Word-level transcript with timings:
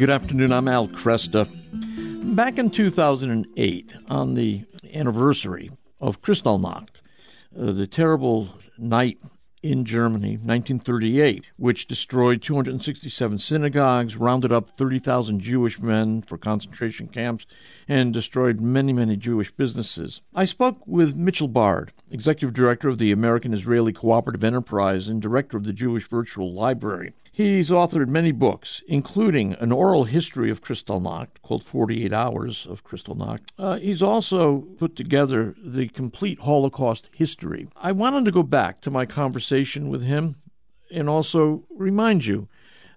Good 0.00 0.08
afternoon. 0.08 0.50
I'm 0.50 0.66
Al 0.66 0.88
Kresta. 0.88 1.46
Back 2.34 2.56
in 2.56 2.70
2008, 2.70 3.90
on 4.08 4.32
the 4.32 4.64
anniversary 4.94 5.72
of 6.00 6.22
Kristallnacht, 6.22 6.88
uh, 7.54 7.72
the 7.72 7.86
terrible 7.86 8.48
night 8.78 9.18
in 9.62 9.84
Germany, 9.84 10.38
1938, 10.38 11.44
which 11.58 11.86
destroyed 11.86 12.40
267 12.40 13.38
synagogues, 13.40 14.16
rounded 14.16 14.50
up 14.50 14.74
30,000 14.78 15.38
Jewish 15.38 15.78
men 15.78 16.22
for 16.22 16.38
concentration 16.38 17.06
camps, 17.06 17.44
and 17.86 18.14
destroyed 18.14 18.58
many, 18.58 18.94
many 18.94 19.16
Jewish 19.16 19.50
businesses. 19.50 20.22
I 20.34 20.46
spoke 20.46 20.78
with 20.86 21.14
Mitchell 21.14 21.46
Bard, 21.46 21.92
executive 22.10 22.54
director 22.54 22.88
of 22.88 22.96
the 22.96 23.12
American 23.12 23.52
Israeli 23.52 23.92
Cooperative 23.92 24.44
Enterprise 24.44 25.08
and 25.08 25.20
director 25.20 25.58
of 25.58 25.64
the 25.64 25.74
Jewish 25.74 26.08
Virtual 26.08 26.54
Library. 26.54 27.12
He's 27.40 27.70
authored 27.70 28.10
many 28.10 28.32
books, 28.32 28.82
including 28.86 29.54
an 29.54 29.72
oral 29.72 30.04
history 30.04 30.50
of 30.50 30.60
Kristallnacht 30.60 31.40
called 31.42 31.64
48 31.64 32.12
Hours 32.12 32.66
of 32.68 32.84
Kristallnacht. 32.84 33.48
Uh, 33.58 33.78
he's 33.78 34.02
also 34.02 34.66
put 34.76 34.94
together 34.94 35.54
the 35.56 35.88
complete 35.88 36.40
Holocaust 36.40 37.08
history. 37.14 37.70
I 37.74 37.92
wanted 37.92 38.26
to 38.26 38.30
go 38.30 38.42
back 38.42 38.82
to 38.82 38.90
my 38.90 39.06
conversation 39.06 39.88
with 39.88 40.02
him 40.02 40.36
and 40.90 41.08
also 41.08 41.64
remind 41.70 42.26
you 42.26 42.46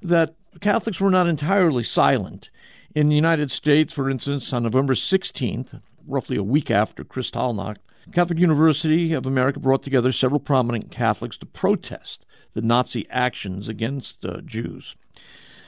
that 0.02 0.36
Catholics 0.60 1.00
were 1.00 1.10
not 1.10 1.28
entirely 1.28 1.86
silent. 1.86 2.50
In 2.94 3.08
the 3.08 3.16
United 3.16 3.50
States, 3.50 3.94
for 3.94 4.10
instance, 4.10 4.52
on 4.52 4.64
November 4.64 4.94
16th, 4.94 5.80
roughly 6.06 6.36
a 6.36 6.44
week 6.44 6.70
after 6.70 7.06
Kristallnacht, 7.06 7.78
Catholic 8.12 8.40
University 8.40 9.14
of 9.14 9.26
America 9.26 9.62
brought 9.62 9.84
together 9.84 10.12
several 10.12 10.42
prominent 10.42 10.92
Catholics 10.92 11.38
to 11.38 11.46
protest 11.46 12.26
the 12.54 12.62
Nazi 12.62 13.08
actions 13.10 13.68
against 13.68 14.24
uh, 14.26 14.42
Jews. 14.42 14.96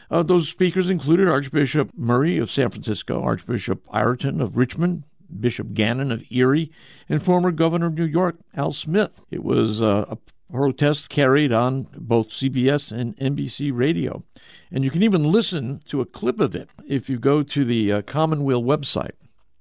Uh, 0.09 0.23
those 0.23 0.48
speakers 0.48 0.89
included 0.89 1.27
Archbishop 1.27 1.91
Murray 1.98 2.37
of 2.37 2.51
San 2.51 2.70
Francisco, 2.70 3.23
Archbishop 3.23 3.84
Ireton 3.90 4.40
of 4.40 4.55
Richmond, 4.55 5.04
Bishop 5.40 5.73
Gannon 5.73 6.12
of 6.12 6.23
Erie, 6.29 6.71
and 7.10 7.23
former 7.23 7.51
Governor 7.51 7.87
of 7.87 7.95
New 7.95 8.05
York, 8.05 8.35
Al 8.55 8.73
Smith. 8.73 9.26
It 9.32 9.43
was 9.43 9.82
uh, 9.82 10.05
a 10.10 10.18
protest 10.51 11.10
carried 11.10 11.51
on 11.51 11.87
both 11.98 12.29
CBS 12.29 12.91
and 12.91 13.17
NBC 13.17 13.71
radio. 13.73 14.23
And 14.71 14.84
you 14.84 14.91
can 14.91 15.04
even 15.04 15.32
listen 15.32 15.82
to 15.90 16.01
a 16.01 16.05
clip 16.05 16.40
of 16.40 16.55
it 16.55 16.70
if 16.88 17.10
you 17.10 17.17
go 17.17 17.41
to 17.43 17.65
the 17.65 17.93
uh, 17.93 18.01
Commonweal 18.04 18.63
website. 18.63 19.13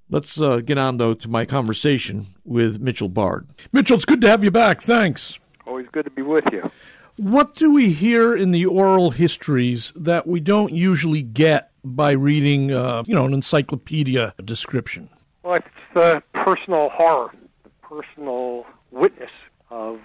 Let's 0.09 0.39
uh, 0.39 0.57
get 0.57 0.77
on, 0.77 0.97
though, 0.97 1.15
to 1.15 1.27
my 1.27 1.45
conversation 1.45 2.27
with 2.43 2.79
Mitchell 2.79 3.09
Bard. 3.09 3.47
Mitchell, 3.71 3.95
it's 3.95 4.05
good 4.05 4.21
to 4.21 4.29
have 4.29 4.43
you 4.43 4.51
back. 4.51 4.81
Thanks. 4.81 5.39
Always 5.65 5.87
good 5.91 6.05
to 6.05 6.11
be 6.11 6.21
with 6.21 6.45
you. 6.51 6.69
What 7.17 7.55
do 7.55 7.71
we 7.71 7.93
hear 7.93 8.35
in 8.35 8.51
the 8.51 8.65
oral 8.65 9.11
histories 9.11 9.93
that 9.95 10.27
we 10.27 10.41
don't 10.41 10.73
usually 10.73 11.21
get 11.21 11.71
by 11.81 12.11
reading, 12.11 12.73
uh, 12.73 13.03
you 13.07 13.15
know, 13.15 13.25
an 13.25 13.33
encyclopedia 13.33 14.33
description? 14.43 15.07
Well, 15.43 15.55
it's 15.55 15.67
the 15.93 16.21
personal 16.33 16.89
horror, 16.89 17.31
the 17.63 17.69
personal 17.81 18.65
witness 18.91 19.31
of 19.69 20.01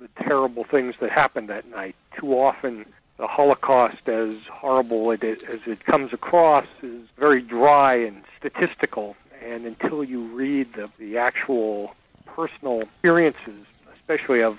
the 0.00 0.08
terrible 0.24 0.64
things 0.64 0.96
that 0.98 1.10
happened 1.10 1.48
that 1.48 1.68
night. 1.68 1.94
Too 2.18 2.36
often, 2.36 2.86
the 3.18 3.28
Holocaust, 3.28 4.08
as 4.08 4.34
horrible 4.50 5.12
as 5.12 5.20
it 5.22 5.84
comes 5.84 6.12
across, 6.12 6.66
is 6.82 7.06
very 7.16 7.40
dry 7.40 7.94
and 7.94 8.24
statistical. 8.36 9.16
And 9.44 9.64
until 9.64 10.02
you 10.02 10.22
read 10.24 10.72
the, 10.72 10.90
the 10.98 11.18
actual 11.18 11.94
personal 12.26 12.80
experiences, 12.80 13.64
especially 13.94 14.42
of 14.42 14.58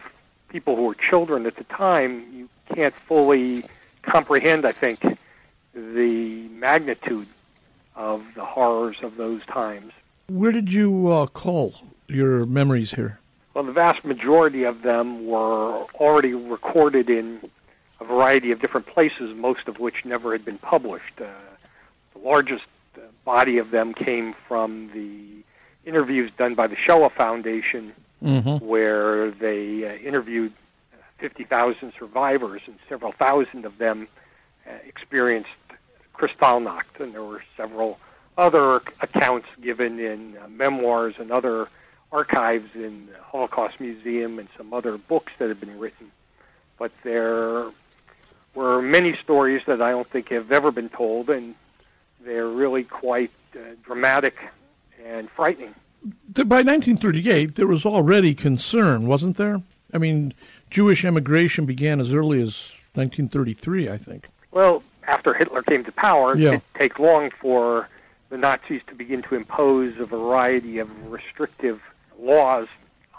people 0.54 0.76
who 0.76 0.84
were 0.84 0.94
children 0.94 1.48
at 1.48 1.56
the 1.56 1.64
time, 1.64 2.24
you 2.32 2.48
can't 2.74 2.94
fully 2.94 3.66
comprehend, 4.04 4.66
I 4.66 4.72
think, 4.72 5.02
the 5.74 6.48
magnitude 6.50 7.28
of 7.96 8.24
the 8.36 8.46
horrors 8.46 8.98
of 9.02 9.18
those 9.18 9.44
times. 9.48 9.92
Where 10.28 10.52
did 10.52 10.72
you 10.72 11.12
uh, 11.12 11.26
call 11.26 11.74
your 12.08 12.46
memories 12.46 12.92
here? 12.92 13.20
Well, 13.56 13.64
the 13.64 13.72
vast 13.72 14.06
majority 14.06 14.64
of 14.64 14.84
them 14.84 15.26
were 15.26 15.86
already 15.96 16.36
recorded 16.36 17.10
in 17.10 17.40
a 18.00 18.06
variety 18.06 18.52
of 18.52 18.62
different 18.62 18.86
places, 18.86 19.36
most 19.36 19.68
of 19.68 19.80
which 19.80 20.06
never 20.06 20.34
had 20.34 20.46
been 20.46 20.60
published. 20.60 21.20
Uh, 21.20 21.26
the 22.14 22.20
largest 22.20 22.66
uh, 22.96 23.02
body 23.26 23.58
of 23.58 23.72
them 23.72 23.94
came 23.94 24.34
from 24.48 24.92
the 24.94 25.90
interviews 25.90 26.32
done 26.38 26.54
by 26.54 26.68
the 26.68 26.76
Shoah 26.76 27.10
Foundation 27.10 27.92
mm-hmm. 28.24 28.66
where 28.66 29.32
they 29.32 29.88
uh, 29.88 29.94
interviewed 29.96 30.54
50,000 31.18 31.94
survivors, 31.98 32.62
and 32.66 32.78
several 32.90 33.12
thousand 33.12 33.66
of 33.66 33.78
them 33.78 34.08
uh, 34.68 34.72
experienced 34.86 35.50
Kristallnacht, 36.14 37.00
and 37.00 37.14
there 37.14 37.24
were 37.24 37.44
several 37.56 38.00
other 38.38 38.78
accounts 39.02 39.48
given 39.62 40.00
in 40.00 40.38
uh, 40.38 40.48
memoirs 40.48 41.16
and 41.20 41.32
other 41.32 41.70
archives 42.12 42.70
in 42.76 43.08
the 43.08 43.18
Holocaust 43.22 43.80
Museum 43.80 44.40
and 44.40 44.48
some 44.58 44.74
other 44.74 44.98
books 44.98 45.34
that 45.38 45.50
have 45.50 45.60
been 45.60 45.80
written. 45.80 46.12
But 46.78 46.92
there 47.04 47.66
were 48.54 48.82
many 48.82 49.16
stories 49.18 49.64
that 49.66 49.82
I 49.82 49.92
don't 49.92 50.08
think 50.08 50.30
have 50.30 50.52
ever 50.52 50.72
been 50.72 50.90
told, 50.90 51.30
and 51.30 51.56
they're 52.24 52.48
really 52.48 52.84
quite 52.84 53.32
uh, 53.56 53.60
dramatic 53.84 54.38
and 55.04 55.30
frightening 55.30 55.76
by 56.34 56.62
1938, 56.62 57.56
there 57.56 57.68
was 57.68 57.86
already 57.86 58.34
concern, 58.34 59.08
wasn't 59.08 59.38
there? 59.38 59.62
I 59.94 59.98
mean, 59.98 60.34
Jewish 60.70 61.06
immigration 61.06 61.66
began 61.66 62.00
as 62.00 62.14
early 62.14 62.42
as 62.42 62.72
1933, 62.96 63.90
I 63.90 63.98
think. 63.98 64.28
Well, 64.52 64.84
after 65.08 65.34
Hitler 65.34 65.62
came 65.62 65.84
to 65.86 65.92
power, 65.92 66.36
yeah. 66.36 66.48
it 66.48 66.52
didn't 66.52 66.74
take 66.76 67.00
long 67.00 67.32
for 67.32 67.90
the 68.30 68.38
Nazis 68.38 68.82
to 68.88 68.96
begin 68.96 69.22
to 69.24 69.36
impose 69.36 70.00
a 70.00 70.06
variety 70.06 70.80
of 70.80 71.12
restrictive 71.12 71.82
laws 72.20 72.68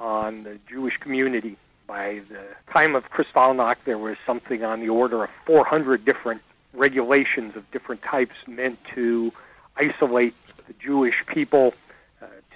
on 0.01 0.43
the 0.43 0.59
Jewish 0.69 0.97
community. 0.99 1.57
By 1.87 2.21
the 2.29 2.41
time 2.73 2.95
of 2.95 3.11
Kristallnacht, 3.11 3.77
there 3.85 3.99
was 3.99 4.17
something 4.27 4.65
on 4.65 4.81
the 4.81 4.89
order 4.89 5.23
of 5.25 5.31
400 5.45 6.05
different 6.05 6.43
regulations 6.73 7.55
of 7.57 7.71
different 7.71 8.03
types 8.03 8.35
meant 8.47 8.83
to 8.95 9.33
isolate 9.77 10.35
the 10.67 10.73
Jewish 10.75 11.25
people 11.27 11.75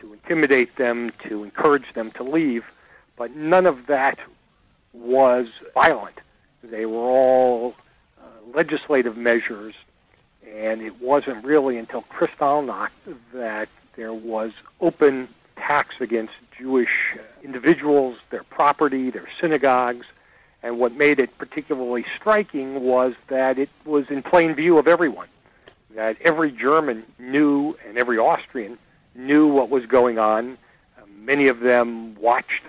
to 0.00 0.12
intimidate 0.12 0.76
them, 0.76 1.12
to 1.24 1.44
encourage 1.44 1.92
them 1.94 2.10
to 2.12 2.22
leave, 2.22 2.64
but 3.16 3.34
none 3.34 3.66
of 3.66 3.86
that 3.86 4.18
was 4.92 5.48
violent. 5.74 6.18
They 6.62 6.86
were 6.86 6.98
all 6.98 7.74
uh, 8.18 8.22
legislative 8.54 9.16
measures, 9.16 9.74
and 10.54 10.82
it 10.82 11.00
wasn't 11.00 11.44
really 11.44 11.78
until 11.78 12.02
Kristallnacht 12.02 12.90
that 13.32 13.68
there 13.96 14.12
was 14.12 14.52
open 14.80 15.28
attacks 15.56 16.00
against 16.00 16.32
Jewish 16.56 17.14
uh, 17.14 17.18
individuals, 17.42 18.16
their 18.30 18.44
property, 18.44 19.10
their 19.10 19.28
synagogues, 19.40 20.06
and 20.62 20.78
what 20.78 20.94
made 20.94 21.18
it 21.20 21.36
particularly 21.38 22.04
striking 22.16 22.82
was 22.82 23.14
that 23.28 23.58
it 23.58 23.68
was 23.84 24.10
in 24.10 24.22
plain 24.22 24.54
view 24.54 24.78
of 24.78 24.88
everyone. 24.88 25.28
That 25.94 26.16
every 26.20 26.50
German 26.50 27.04
knew 27.18 27.76
and 27.86 27.96
every 27.98 28.18
Austrian 28.18 28.78
knew 29.18 29.48
what 29.48 29.68
was 29.68 29.84
going 29.84 30.18
on. 30.18 30.56
Uh, 30.96 31.02
many 31.20 31.48
of 31.48 31.60
them 31.60 32.14
watched 32.14 32.62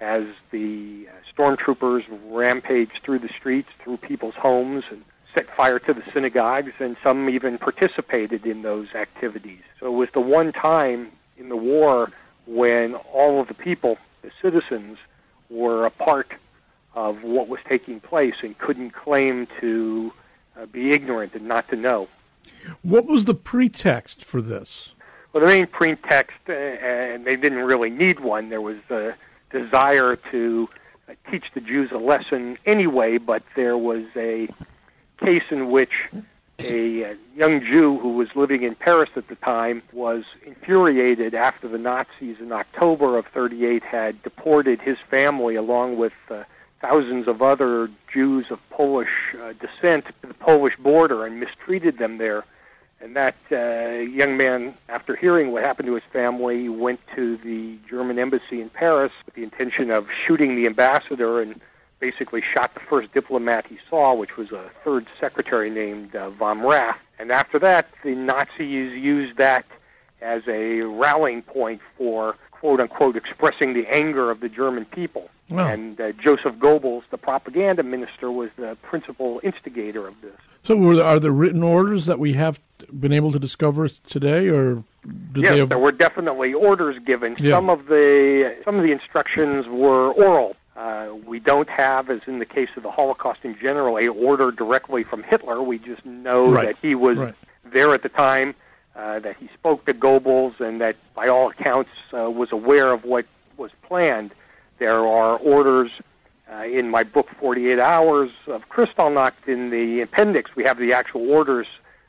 as 0.00 0.24
the 0.50 1.08
uh, 1.08 1.12
stormtroopers 1.34 2.04
rampaged 2.28 3.00
through 3.02 3.18
the 3.18 3.28
streets, 3.28 3.68
through 3.80 3.96
people's 3.96 4.34
homes, 4.34 4.84
and 4.90 5.02
set 5.34 5.46
fire 5.46 5.78
to 5.78 5.92
the 5.92 6.02
synagogues, 6.12 6.72
and 6.78 6.96
some 7.02 7.28
even 7.28 7.58
participated 7.58 8.46
in 8.46 8.62
those 8.62 8.94
activities. 8.94 9.62
So 9.80 9.86
it 9.86 9.96
was 9.96 10.10
the 10.10 10.20
one 10.20 10.52
time 10.52 11.10
in 11.38 11.48
the 11.48 11.56
war 11.56 12.10
when 12.46 12.94
all 12.94 13.40
of 13.40 13.48
the 13.48 13.54
people, 13.54 13.98
the 14.22 14.30
citizens, 14.40 14.98
were 15.50 15.86
a 15.86 15.90
part 15.90 16.30
of 16.94 17.22
what 17.22 17.48
was 17.48 17.60
taking 17.66 18.00
place 18.00 18.36
and 18.42 18.56
couldn't 18.58 18.90
claim 18.90 19.46
to 19.60 20.12
uh, 20.56 20.66
be 20.66 20.92
ignorant 20.92 21.34
and 21.34 21.46
not 21.46 21.68
to 21.68 21.76
know. 21.76 22.08
What 22.82 23.06
was 23.06 23.26
the 23.26 23.34
pretext 23.34 24.24
for 24.24 24.40
this? 24.40 24.94
Well, 25.32 25.42
the 25.42 25.46
main 25.46 25.66
pretext, 25.66 26.38
uh, 26.48 26.52
and 26.52 27.24
they 27.24 27.36
didn't 27.36 27.64
really 27.64 27.90
need 27.90 28.20
one, 28.20 28.48
there 28.48 28.60
was 28.60 28.78
a 28.90 29.14
desire 29.50 30.16
to 30.30 30.68
uh, 31.08 31.12
teach 31.30 31.50
the 31.52 31.60
Jews 31.60 31.92
a 31.92 31.98
lesson 31.98 32.58
anyway, 32.64 33.18
but 33.18 33.42
there 33.54 33.76
was 33.76 34.04
a 34.16 34.48
case 35.18 35.44
in 35.50 35.70
which 35.70 36.08
a 36.58 37.04
uh, 37.04 37.14
young 37.36 37.60
Jew 37.60 37.98
who 37.98 38.10
was 38.10 38.34
living 38.34 38.62
in 38.62 38.74
Paris 38.74 39.10
at 39.16 39.28
the 39.28 39.34
time 39.36 39.82
was 39.92 40.24
infuriated 40.44 41.34
after 41.34 41.68
the 41.68 41.78
Nazis 41.78 42.40
in 42.40 42.50
October 42.52 43.18
of 43.18 43.26
38 43.26 43.82
had 43.82 44.22
deported 44.22 44.80
his 44.80 44.98
family 44.98 45.54
along 45.56 45.98
with 45.98 46.14
uh, 46.30 46.44
thousands 46.80 47.28
of 47.28 47.42
other 47.42 47.90
Jews 48.12 48.50
of 48.50 48.70
Polish 48.70 49.34
uh, 49.40 49.52
descent 49.60 50.06
to 50.22 50.28
the 50.28 50.34
Polish 50.34 50.76
border 50.76 51.26
and 51.26 51.40
mistreated 51.40 51.98
them 51.98 52.18
there. 52.18 52.44
And 53.00 53.14
that 53.14 53.36
uh, 53.52 54.00
young 54.00 54.36
man, 54.36 54.74
after 54.88 55.14
hearing 55.14 55.52
what 55.52 55.62
happened 55.62 55.86
to 55.86 55.94
his 55.94 56.04
family, 56.04 56.68
went 56.68 57.00
to 57.14 57.36
the 57.36 57.76
German 57.88 58.18
embassy 58.18 58.60
in 58.62 58.70
Paris 58.70 59.12
with 59.26 59.34
the 59.34 59.42
intention 59.42 59.90
of 59.90 60.10
shooting 60.10 60.56
the 60.56 60.66
ambassador 60.66 61.42
and 61.42 61.60
basically 62.00 62.40
shot 62.40 62.74
the 62.74 62.80
first 62.80 63.12
diplomat 63.12 63.66
he 63.66 63.78
saw, 63.88 64.14
which 64.14 64.36
was 64.36 64.50
a 64.52 64.70
third 64.84 65.06
secretary 65.20 65.70
named 65.70 66.14
uh, 66.14 66.30
von 66.30 66.60
Rath. 66.60 66.98
And 67.18 67.30
after 67.32 67.58
that, 67.60 67.88
the 68.02 68.14
Nazis 68.14 68.92
used 68.94 69.36
that 69.36 69.64
as 70.20 70.42
a 70.48 70.80
rallying 70.82 71.42
point 71.42 71.80
for 71.96 72.36
quote 72.50 72.80
unquote 72.80 73.16
expressing 73.16 73.74
the 73.74 73.86
anger 73.88 74.30
of 74.30 74.40
the 74.40 74.48
German 74.48 74.84
people. 74.86 75.30
Oh. 75.50 75.58
And 75.58 76.00
uh, 76.00 76.12
Joseph 76.12 76.56
Goebbels, 76.56 77.04
the 77.10 77.18
propaganda 77.18 77.82
minister, 77.82 78.30
was 78.30 78.50
the 78.56 78.76
principal 78.82 79.40
instigator 79.42 80.06
of 80.06 80.20
this. 80.20 80.36
So, 80.66 80.76
were 80.76 80.96
there, 80.96 81.04
are 81.04 81.20
there 81.20 81.30
written 81.30 81.62
orders 81.62 82.06
that 82.06 82.18
we 82.18 82.32
have 82.32 82.58
been 82.92 83.12
able 83.12 83.30
to 83.30 83.38
discover 83.38 83.88
today, 83.88 84.48
or 84.48 84.82
did 85.32 85.44
yes, 85.44 85.58
have... 85.58 85.68
there 85.68 85.78
were 85.78 85.92
definitely 85.92 86.54
orders 86.54 86.98
given. 86.98 87.36
Yeah. 87.38 87.52
Some 87.52 87.70
of 87.70 87.86
the 87.86 88.56
some 88.64 88.76
of 88.76 88.82
the 88.82 88.90
instructions 88.90 89.68
were 89.68 90.10
oral. 90.10 90.56
Uh, 90.76 91.14
we 91.24 91.38
don't 91.38 91.68
have, 91.68 92.10
as 92.10 92.20
in 92.26 92.40
the 92.40 92.44
case 92.44 92.68
of 92.76 92.82
the 92.82 92.90
Holocaust 92.90 93.44
in 93.44 93.56
general, 93.58 93.96
a 93.96 94.08
order 94.08 94.50
directly 94.50 95.04
from 95.04 95.22
Hitler. 95.22 95.62
We 95.62 95.78
just 95.78 96.04
know 96.04 96.50
right. 96.50 96.66
that 96.66 96.76
he 96.82 96.96
was 96.96 97.16
right. 97.16 97.34
there 97.64 97.94
at 97.94 98.02
the 98.02 98.08
time, 98.08 98.54
uh, 98.96 99.20
that 99.20 99.36
he 99.36 99.48
spoke 99.54 99.84
to 99.86 99.94
Goebbels, 99.94 100.60
and 100.60 100.80
that, 100.80 100.96
by 101.14 101.28
all 101.28 101.48
accounts, 101.48 101.90
uh, 102.12 102.28
was 102.28 102.50
aware 102.50 102.92
of 102.92 103.04
what 103.04 103.24
was 103.56 103.70
planned. 103.82 104.32
There 104.78 104.98
are 104.98 105.36
orders 105.38 105.92
uh, 106.52 106.64
in 106.64 106.90
my 106.90 107.02
book, 107.02 107.28
48 107.38 107.78
Hours 107.78 108.30
of 108.46 108.68
Kristallnacht. 108.68 109.46
In 109.46 109.70
the 109.70 110.00
appendix, 110.00 110.54
we 110.54 110.64
have 110.64 110.78
the 110.78 110.92
actual 110.92 111.30
orders 111.30 111.66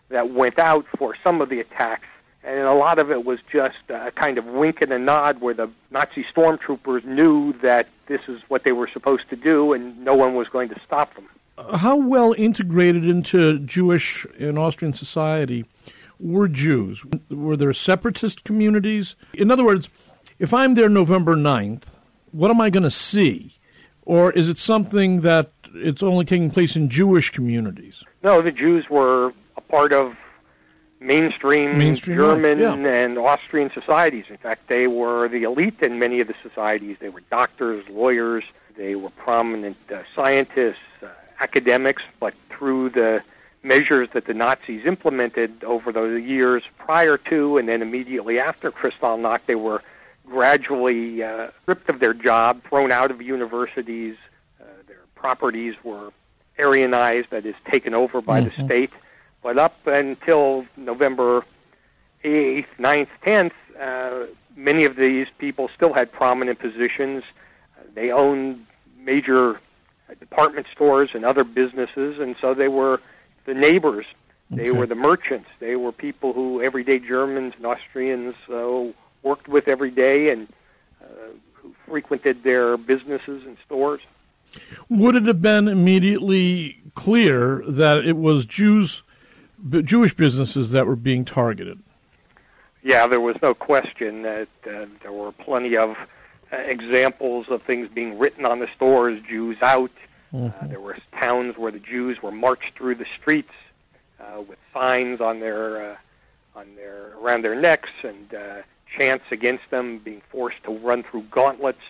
that 0.10 0.30
went 0.30 0.60
out 0.60 0.86
for 0.98 1.16
some 1.24 1.42
of 1.42 1.50
the 1.50 1.60
attacks 1.60 2.08
and 2.48 2.60
a 2.62 2.74
lot 2.74 2.98
of 2.98 3.12
it 3.12 3.26
was 3.26 3.40
just 3.52 3.78
a 3.90 4.10
kind 4.12 4.38
of 4.38 4.46
wink 4.46 4.82
and 4.82 4.94
a 4.94 4.98
nod 4.98 5.42
where 5.42 5.54
the 5.54 5.70
Nazi 5.92 6.24
stormtroopers 6.24 7.04
knew 7.04 7.52
that 7.62 7.88
this 8.06 8.22
is 8.30 8.42
what 8.48 8.64
they 8.64 8.72
were 8.72 8.88
supposed 8.88 9.30
to 9.30 9.36
do 9.36 9.74
and 9.74 10.00
no 10.06 10.16
one 10.16 10.34
was 10.34 10.48
going 10.48 10.70
to 10.70 10.80
stop 10.80 11.14
them. 11.16 11.28
How 11.76 11.98
well 11.98 12.34
integrated 12.38 13.04
into 13.04 13.60
Jewish 13.60 14.26
and 14.40 14.58
Austrian 14.58 14.94
society 14.94 15.66
were 16.20 16.48
Jews? 16.48 17.04
Were 17.30 17.58
there 17.58 17.74
separatist 17.74 18.46
communities? 18.46 19.18
In 19.34 19.52
other 19.52 19.66
words, 19.66 19.90
if 20.40 20.54
I'm 20.54 20.76
there 20.76 20.88
November 20.88 21.36
9th, 21.36 21.84
what 22.32 22.50
am 22.50 22.62
I 22.62 22.70
going 22.70 22.84
to 22.84 22.92
see? 22.92 23.57
Or 24.08 24.32
is 24.32 24.48
it 24.48 24.58
something 24.58 25.20
that 25.22 25.52
it's 25.76 26.02
only 26.02 26.24
taking 26.24 26.50
place 26.50 26.78
in 26.78 26.88
Jewish 26.88 27.30
communities? 27.30 28.06
No, 28.24 28.42
the 28.42 28.54
Jews 28.54 28.90
were 28.90 29.34
a 29.58 29.62
part 29.62 29.92
of 29.92 30.16
mainstream, 31.02 31.78
mainstream 31.78 32.16
German 32.16 32.60
yeah. 32.60 32.74
and 32.74 33.18
Austrian 33.18 33.70
societies. 33.70 34.24
In 34.30 34.38
fact, 34.38 34.70
they 34.70 34.88
were 34.88 35.28
the 35.28 35.44
elite 35.44 35.82
in 35.82 36.00
many 36.00 36.22
of 36.22 36.30
the 36.30 36.36
societies. 36.42 36.96
They 37.02 37.10
were 37.10 37.20
doctors, 37.30 37.84
lawyers, 37.90 38.46
they 38.78 38.96
were 38.96 39.10
prominent 39.10 39.76
uh, 39.92 40.04
scientists, 40.16 40.78
uh, 41.04 41.08
academics, 41.42 42.04
but 42.22 42.34
through 42.50 42.92
the 42.92 43.22
measures 43.62 44.08
that 44.14 44.24
the 44.24 44.34
Nazis 44.34 44.86
implemented 44.86 45.66
over 45.66 45.92
the 45.92 46.22
years 46.22 46.64
prior 46.78 47.18
to 47.18 47.58
and 47.58 47.68
then 47.68 47.82
immediately 47.82 48.40
after 48.40 48.72
Kristallnacht, 48.72 49.42
they 49.48 49.56
were 49.56 49.84
gradually 50.30 51.24
uh, 51.24 51.50
stripped 51.64 51.90
of 51.90 52.00
their 52.00 52.14
job, 52.14 52.64
thrown 52.64 52.92
out 52.92 53.12
of 53.12 53.22
universities, 53.22 54.16
uh, 54.62 54.66
their 54.88 55.02
properties 55.16 55.76
were 55.84 56.12
Aryanized, 56.60 57.30
that 57.30 57.46
is, 57.46 57.56
taken 57.66 57.94
over 57.94 58.22
by 58.22 58.42
mm-hmm. 58.42 58.62
the 58.62 58.66
state 58.66 58.92
but 59.48 59.58
up 59.58 59.88
until 59.88 60.66
November 60.76 61.46
8th, 62.24 62.66
9th, 62.78 63.08
10th, 63.24 63.52
uh, 63.80 64.26
many 64.58 64.84
of 64.84 64.98
these 64.98 65.28
people 65.38 65.70
still 65.70 65.94
had 65.94 66.12
prominent 66.12 66.60
positions. 66.60 67.24
Uh, 67.78 67.84
they 67.94 68.12
owned 68.12 68.66
major 69.00 69.62
department 70.20 70.68
stores 70.72 71.12
and 71.14 71.24
other 71.24 71.46
businesses, 71.46 72.20
and 72.20 72.36
so 72.42 72.54
they 72.54 72.68
were 72.68 73.00
the 73.46 73.54
neighbors. 73.54 74.06
They 74.50 74.70
okay. 74.70 74.80
were 74.80 74.86
the 74.86 74.96
merchants. 74.96 75.50
They 75.60 75.78
were 75.78 75.94
people 75.94 76.34
who 76.34 76.62
everyday 76.62 77.00
Germans 77.00 77.54
and 77.56 77.66
Austrians 77.66 78.36
uh, 78.50 78.88
worked 79.28 79.48
with 79.48 79.68
every 79.68 79.92
day 79.92 80.30
and 80.30 80.48
uh, 81.04 81.06
who 81.54 81.74
frequented 81.88 82.44
their 82.44 82.78
businesses 82.78 83.46
and 83.46 83.58
stores. 83.66 84.02
Would 84.90 85.16
it 85.16 85.26
have 85.26 85.42
been 85.42 85.68
immediately 85.68 86.78
clear 86.96 87.64
that 87.68 88.06
it 88.06 88.18
was 88.18 88.46
Jews 88.46 89.04
Jewish 89.70 90.14
businesses 90.14 90.72
that 90.72 90.86
were 90.86 90.96
being 90.96 91.26
targeted. 91.26 91.80
Yeah, 92.84 93.08
there 93.08 93.20
was 93.20 93.36
no 93.42 93.54
question 93.54 94.22
that 94.22 94.48
uh, 94.66 94.86
there 95.02 95.12
were 95.12 95.32
plenty 95.32 95.76
of 95.76 95.98
uh, 96.54 96.58
examples 96.58 97.50
of 97.50 97.64
things 97.64 97.90
being 97.90 98.18
written 98.18 98.46
on 98.46 98.60
the 98.60 98.68
stores, 98.76 99.22
Jews 99.24 99.58
out. 99.62 99.92
Mm-hmm. 100.34 100.66
Uh, 100.66 100.68
there 100.68 100.80
were 100.80 100.98
towns 101.20 101.58
where 101.58 101.72
the 101.72 101.80
Jews 101.80 102.22
were 102.22 102.32
marched 102.32 102.76
through 102.76 102.96
the 102.96 103.08
streets 103.20 103.54
uh, 104.20 104.42
with 104.42 104.60
signs 104.74 105.22
on 105.22 105.40
their 105.40 105.92
uh, 105.92 105.96
on 106.56 106.76
their 106.76 107.14
around 107.22 107.44
their 107.44 107.56
necks 107.56 107.92
and 108.04 108.34
uh, 108.98 109.00
chants 109.00 109.26
against 109.32 109.70
them, 109.70 110.00
being 110.00 110.22
forced 110.30 110.64
to 110.64 110.72
run 110.72 111.04
through 111.04 111.24
gauntlets. 111.32 111.82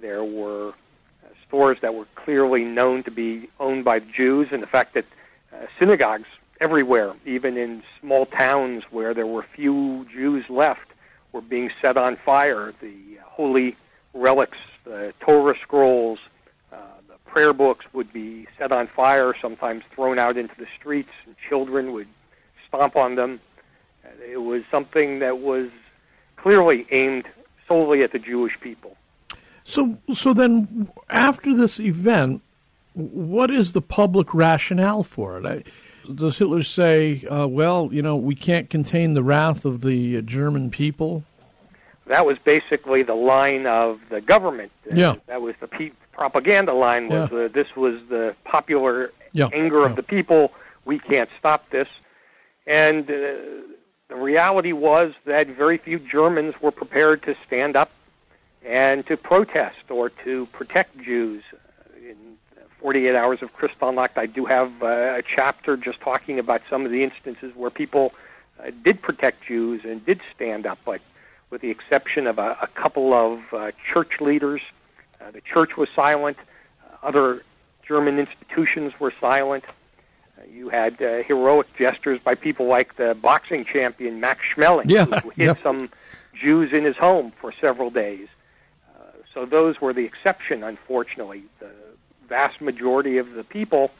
There 0.00 0.24
were 0.24 0.68
uh, 0.68 1.28
stores 1.46 1.78
that 1.80 1.94
were 1.94 2.06
clearly 2.14 2.64
known 2.64 3.02
to 3.04 3.10
be 3.10 3.48
owned 3.58 3.84
by 3.84 4.00
Jews, 4.00 4.48
and 4.52 4.62
the 4.62 4.66
fact 4.66 4.94
that 4.94 5.04
uh, 5.52 5.66
synagogues 5.78 6.28
everywhere, 6.60 7.14
even 7.24 7.56
in 7.56 7.82
small 8.00 8.26
towns 8.26 8.84
where 8.90 9.14
there 9.14 9.26
were 9.26 9.42
few 9.42 10.06
Jews 10.12 10.48
left, 10.50 10.90
were 11.32 11.40
being 11.40 11.70
set 11.80 11.96
on 11.96 12.16
fire. 12.16 12.74
The 12.80 13.18
holy 13.24 13.76
relics, 14.14 14.58
the 14.84 15.14
Torah 15.20 15.56
scrolls, 15.58 16.18
uh, 16.72 16.76
the 17.08 17.14
prayer 17.30 17.52
books 17.52 17.86
would 17.92 18.12
be 18.12 18.46
set 18.58 18.72
on 18.72 18.86
fire, 18.86 19.34
sometimes 19.40 19.84
thrown 19.84 20.18
out 20.18 20.36
into 20.36 20.56
the 20.56 20.66
streets, 20.78 21.12
and 21.26 21.36
children 21.48 21.92
would 21.92 22.08
stomp 22.68 22.96
on 22.96 23.14
them. 23.14 23.40
It 24.28 24.42
was 24.42 24.64
something 24.70 25.20
that 25.20 25.38
was 25.38 25.70
clearly 26.42 26.86
aimed 26.90 27.26
solely 27.66 28.02
at 28.02 28.12
the 28.12 28.18
Jewish 28.18 28.58
people. 28.60 28.96
So, 29.64 29.98
so 30.14 30.32
then, 30.32 30.88
after 31.08 31.54
this 31.54 31.78
event, 31.78 32.42
what 32.94 33.50
is 33.50 33.72
the 33.72 33.80
public 33.80 34.34
rationale 34.34 35.02
for 35.02 35.38
it? 35.38 35.46
I, 35.46 35.64
does 36.12 36.38
Hitler 36.38 36.62
say, 36.62 37.24
uh, 37.26 37.46
well, 37.46 37.88
you 37.92 38.02
know, 38.02 38.16
we 38.16 38.34
can't 38.34 38.68
contain 38.68 39.14
the 39.14 39.22
wrath 39.22 39.64
of 39.64 39.82
the 39.82 40.22
German 40.22 40.70
people? 40.70 41.24
That 42.06 42.26
was 42.26 42.38
basically 42.38 43.02
the 43.02 43.14
line 43.14 43.66
of 43.66 44.00
the 44.08 44.20
government. 44.20 44.72
Yeah. 44.92 45.16
That 45.26 45.40
was 45.40 45.54
the 45.60 45.68
pe- 45.68 45.92
propaganda 46.12 46.72
line. 46.72 47.08
Was 47.08 47.30
yeah. 47.30 47.48
this 47.48 47.76
was 47.76 48.00
the 48.08 48.34
popular 48.44 49.12
yeah. 49.32 49.48
anger 49.52 49.80
yeah. 49.80 49.86
of 49.86 49.96
the 49.96 50.02
people? 50.02 50.52
We 50.84 50.98
can't 50.98 51.30
stop 51.38 51.70
this. 51.70 51.88
And 52.66 53.08
uh, 53.08 53.34
the 54.10 54.16
reality 54.16 54.72
was 54.72 55.14
that 55.24 55.46
very 55.46 55.78
few 55.78 56.00
Germans 56.00 56.60
were 56.60 56.72
prepared 56.72 57.22
to 57.22 57.36
stand 57.46 57.76
up 57.76 57.92
and 58.66 59.06
to 59.06 59.16
protest 59.16 59.88
or 59.88 60.10
to 60.10 60.46
protect 60.46 61.00
Jews. 61.00 61.44
In 61.96 62.16
48 62.80 63.14
Hours 63.14 63.40
of 63.40 63.56
Kristallnacht, 63.56 64.18
I 64.18 64.26
do 64.26 64.44
have 64.46 64.82
uh, 64.82 65.14
a 65.18 65.22
chapter 65.22 65.76
just 65.76 66.00
talking 66.00 66.40
about 66.40 66.60
some 66.68 66.84
of 66.84 66.90
the 66.90 67.04
instances 67.04 67.54
where 67.54 67.70
people 67.70 68.12
uh, 68.58 68.72
did 68.82 69.00
protect 69.00 69.46
Jews 69.46 69.84
and 69.84 70.04
did 70.04 70.20
stand 70.34 70.66
up, 70.66 70.80
but 70.84 71.00
with 71.50 71.60
the 71.60 71.70
exception 71.70 72.26
of 72.26 72.40
a, 72.40 72.58
a 72.60 72.66
couple 72.66 73.12
of 73.14 73.40
uh, 73.52 73.70
church 73.86 74.20
leaders, 74.20 74.60
uh, 75.20 75.30
the 75.30 75.40
church 75.40 75.76
was 75.76 75.88
silent. 75.90 76.36
Other 77.04 77.44
German 77.84 78.18
institutions 78.18 78.98
were 78.98 79.12
silent. 79.20 79.64
You 80.52 80.68
had 80.68 81.00
uh, 81.02 81.22
heroic 81.22 81.74
gestures 81.76 82.20
by 82.20 82.34
people 82.34 82.66
like 82.66 82.96
the 82.96 83.14
boxing 83.14 83.64
champion 83.64 84.20
Max 84.20 84.44
Schmeling, 84.54 84.90
yeah, 84.90 85.04
who 85.04 85.30
hid 85.30 85.38
yeah. 85.38 85.54
some 85.62 85.90
Jews 86.34 86.72
in 86.72 86.84
his 86.84 86.96
home 86.96 87.32
for 87.40 87.52
several 87.52 87.90
days. 87.90 88.28
Uh, 88.94 89.02
so 89.34 89.44
those 89.44 89.80
were 89.80 89.92
the 89.92 90.04
exception, 90.04 90.62
unfortunately. 90.62 91.42
The 91.58 91.70
vast 92.28 92.60
majority 92.60 93.18
of 93.18 93.32
the 93.32 93.44
people 93.44 93.90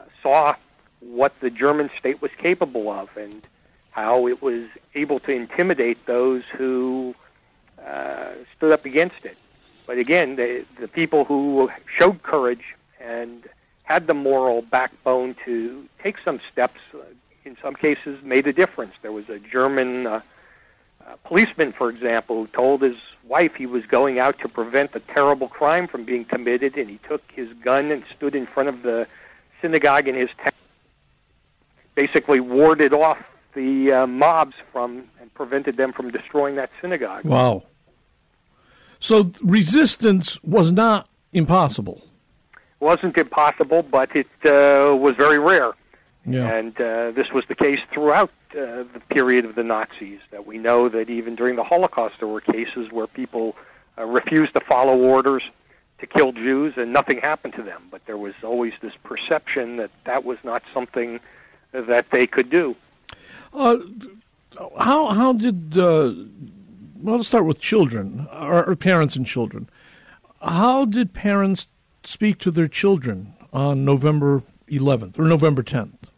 uh, 0.00 0.04
saw 0.22 0.56
what 1.00 1.38
the 1.40 1.50
German 1.50 1.90
state 1.98 2.20
was 2.20 2.30
capable 2.38 2.88
of 2.90 3.14
and 3.16 3.42
how 3.90 4.26
it 4.26 4.42
was 4.42 4.64
able 4.94 5.20
to 5.20 5.32
intimidate 5.32 6.04
those 6.06 6.44
who 6.44 7.14
uh, 7.84 8.28
stood 8.56 8.72
up 8.72 8.84
against 8.84 9.24
it. 9.24 9.36
But 9.86 9.98
again, 9.98 10.36
the, 10.36 10.64
the 10.80 10.88
people 10.88 11.24
who 11.24 11.70
showed 11.86 12.22
courage 12.22 12.74
and 13.00 13.48
had 13.86 14.08
the 14.08 14.14
moral 14.14 14.62
backbone 14.62 15.34
to 15.44 15.88
take 16.02 16.18
some 16.18 16.40
steps, 16.52 16.80
uh, 16.92 16.98
in 17.44 17.56
some 17.62 17.74
cases, 17.74 18.20
made 18.22 18.46
a 18.48 18.52
difference. 18.52 18.92
There 19.00 19.12
was 19.12 19.28
a 19.28 19.38
German 19.38 20.08
uh, 20.08 20.20
uh, 21.06 21.14
policeman, 21.22 21.70
for 21.70 21.88
example, 21.88 22.42
who 22.42 22.46
told 22.48 22.82
his 22.82 22.96
wife 23.24 23.54
he 23.54 23.66
was 23.66 23.86
going 23.86 24.18
out 24.18 24.40
to 24.40 24.48
prevent 24.48 24.94
a 24.96 25.00
terrible 25.00 25.46
crime 25.48 25.86
from 25.86 26.04
being 26.04 26.24
committed, 26.24 26.76
and 26.76 26.90
he 26.90 26.98
took 27.08 27.22
his 27.30 27.52
gun 27.54 27.92
and 27.92 28.02
stood 28.16 28.34
in 28.34 28.44
front 28.44 28.68
of 28.68 28.82
the 28.82 29.06
synagogue 29.62 30.08
in 30.08 30.16
his 30.16 30.30
town, 30.36 30.52
basically 31.94 32.40
warded 32.40 32.92
off 32.92 33.22
the 33.54 33.92
uh, 33.92 34.06
mobs 34.06 34.56
from 34.72 35.04
and 35.20 35.32
prevented 35.34 35.76
them 35.76 35.92
from 35.92 36.10
destroying 36.10 36.56
that 36.56 36.70
synagogue. 36.80 37.24
Wow. 37.24 37.62
So 38.98 39.30
resistance 39.42 40.42
was 40.42 40.72
not 40.72 41.08
impossible. 41.32 42.02
Wasn't 42.80 43.16
impossible, 43.16 43.82
but 43.82 44.14
it 44.14 44.28
uh, 44.44 44.94
was 44.96 45.16
very 45.16 45.38
rare. 45.38 45.72
Yeah. 46.26 46.52
And 46.52 46.78
uh, 46.80 47.12
this 47.12 47.30
was 47.30 47.44
the 47.46 47.54
case 47.54 47.80
throughout 47.92 48.30
uh, 48.50 48.82
the 48.92 49.02
period 49.10 49.44
of 49.44 49.54
the 49.54 49.62
Nazis. 49.62 50.20
That 50.30 50.46
we 50.46 50.58
know 50.58 50.88
that 50.88 51.08
even 51.08 51.36
during 51.36 51.56
the 51.56 51.62
Holocaust, 51.62 52.16
there 52.18 52.28
were 52.28 52.40
cases 52.40 52.90
where 52.90 53.06
people 53.06 53.56
uh, 53.96 54.04
refused 54.04 54.54
to 54.54 54.60
follow 54.60 54.96
orders 54.98 55.44
to 55.98 56.06
kill 56.06 56.32
Jews, 56.32 56.74
and 56.76 56.92
nothing 56.92 57.18
happened 57.18 57.54
to 57.54 57.62
them. 57.62 57.82
But 57.90 58.04
there 58.06 58.18
was 58.18 58.34
always 58.42 58.72
this 58.80 58.92
perception 59.04 59.76
that 59.76 59.90
that 60.04 60.24
was 60.24 60.38
not 60.42 60.62
something 60.74 61.20
that 61.72 62.10
they 62.10 62.26
could 62.26 62.50
do. 62.50 62.76
Uh, 63.54 63.78
how 64.78 65.06
how 65.08 65.32
did 65.32 65.78
uh, 65.78 66.12
well? 66.96 67.16
Let's 67.16 67.28
start 67.28 67.46
with 67.46 67.60
children, 67.60 68.26
or, 68.32 68.64
or 68.64 68.76
parents 68.76 69.14
and 69.16 69.24
children. 69.24 69.68
How 70.42 70.84
did 70.84 71.14
parents 71.14 71.68
speak 72.06 72.38
to 72.38 72.50
their 72.50 72.68
children 72.68 73.34
on 73.52 73.84
November 73.84 74.42
11th 74.68 75.18
or 75.18 75.24
November 75.24 75.62
10th? 75.62 76.10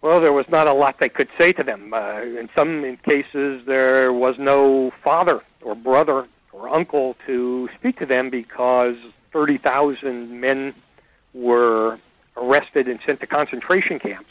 Well, 0.00 0.20
there 0.20 0.32
was 0.32 0.48
not 0.48 0.66
a 0.66 0.72
lot 0.72 0.98
they 0.98 1.08
could 1.08 1.28
say 1.38 1.52
to 1.52 1.62
them. 1.62 1.94
Uh, 1.94 2.20
in 2.22 2.50
some 2.56 2.96
cases, 2.98 3.64
there 3.66 4.12
was 4.12 4.36
no 4.36 4.90
father 4.90 5.40
or 5.62 5.76
brother 5.76 6.26
or 6.52 6.68
uncle 6.68 7.16
to 7.26 7.70
speak 7.78 7.98
to 8.00 8.06
them 8.06 8.28
because 8.28 8.96
30,000 9.30 10.40
men 10.40 10.74
were 11.32 11.98
arrested 12.36 12.88
and 12.88 12.98
sent 13.06 13.20
to 13.20 13.26
concentration 13.26 14.00
camps. 14.00 14.30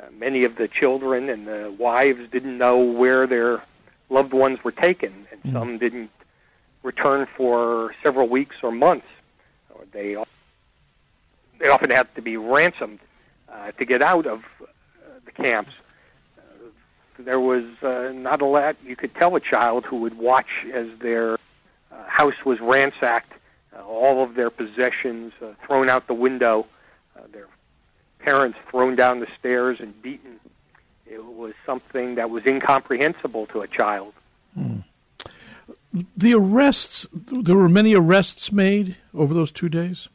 Uh, 0.00 0.06
many 0.16 0.44
of 0.44 0.54
the 0.56 0.68
children 0.68 1.28
and 1.28 1.46
the 1.46 1.74
wives 1.76 2.28
didn't 2.30 2.56
know 2.56 2.78
where 2.78 3.26
their 3.26 3.60
loved 4.10 4.32
ones 4.32 4.62
were 4.62 4.72
taken, 4.72 5.26
and 5.30 5.42
mm. 5.42 5.52
some 5.52 5.76
didn't 5.78 6.10
return 6.82 7.26
for 7.26 7.94
several 8.02 8.28
weeks 8.28 8.56
or 8.62 8.72
months. 8.72 9.06
They 9.92 10.16
they 11.58 11.68
often 11.68 11.90
had 11.90 12.14
to 12.14 12.22
be 12.22 12.36
ransomed 12.36 13.00
uh, 13.48 13.72
to 13.72 13.84
get 13.84 14.02
out 14.02 14.26
of 14.26 14.44
uh, 14.62 14.66
the 15.24 15.32
camps. 15.32 15.72
Uh, 16.38 16.42
there 17.18 17.40
was 17.40 17.64
uh, 17.82 18.12
not 18.14 18.40
a 18.40 18.46
lot 18.46 18.76
you 18.84 18.96
could 18.96 19.14
tell 19.14 19.36
a 19.36 19.40
child 19.40 19.84
who 19.84 19.96
would 19.96 20.16
watch 20.16 20.66
as 20.72 20.88
their 20.98 21.34
uh, 21.34 21.38
house 22.06 22.44
was 22.44 22.60
ransacked, 22.60 23.32
uh, 23.76 23.82
all 23.82 24.22
of 24.22 24.34
their 24.34 24.50
possessions 24.50 25.32
uh, 25.42 25.48
thrown 25.66 25.88
out 25.88 26.06
the 26.06 26.14
window, 26.14 26.66
uh, 27.16 27.22
their 27.32 27.46
parents 28.20 28.58
thrown 28.70 28.96
down 28.96 29.20
the 29.20 29.28
stairs 29.38 29.80
and 29.80 30.00
beaten. 30.02 30.38
It 31.06 31.24
was 31.24 31.54
something 31.66 32.14
that 32.14 32.30
was 32.30 32.46
incomprehensible 32.46 33.46
to 33.46 33.62
a 33.62 33.66
child. 33.66 34.14
Hmm. 34.54 34.78
The 36.16 36.34
arrests, 36.34 37.06
there 37.12 37.56
were 37.56 37.68
many 37.68 37.94
arrests 37.94 38.52
made 38.52 38.96
over 39.12 39.34
those 39.34 39.50
two 39.50 39.68
days? 39.68 40.08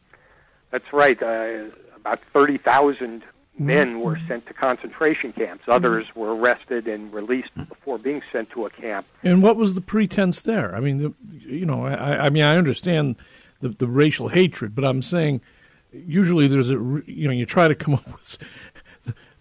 That's 0.71 0.91
right. 0.93 1.21
Uh, 1.21 1.65
about 1.95 2.21
30,000 2.33 3.23
men 3.57 3.89
mm-hmm. 3.89 3.99
were 3.99 4.19
sent 4.27 4.45
to 4.47 4.53
concentration 4.53 5.33
camps. 5.33 5.63
Mm-hmm. 5.63 5.71
Others 5.71 6.15
were 6.15 6.35
arrested 6.35 6.87
and 6.87 7.11
released 7.13 7.55
before 7.55 7.97
being 7.97 8.21
sent 8.31 8.49
to 8.51 8.65
a 8.65 8.69
camp. 8.69 9.05
And 9.23 9.41
what 9.41 9.57
was 9.57 9.73
the 9.73 9.81
pretense 9.81 10.41
there? 10.41 10.75
I 10.75 10.79
mean, 10.79 10.97
the, 10.97 11.13
you 11.45 11.65
know, 11.65 11.85
I, 11.85 12.27
I 12.27 12.29
mean, 12.29 12.43
I 12.43 12.57
understand 12.57 13.15
the, 13.61 13.69
the 13.69 13.87
racial 13.87 14.29
hatred, 14.29 14.75
but 14.75 14.85
I'm 14.85 15.01
saying 15.01 15.41
usually 15.91 16.47
there's 16.47 16.69
a, 16.69 16.73
you 17.05 17.27
know, 17.27 17.31
you 17.31 17.45
try 17.45 17.67
to 17.67 17.75
come 17.75 17.95
up 17.95 18.05
with 18.11 18.37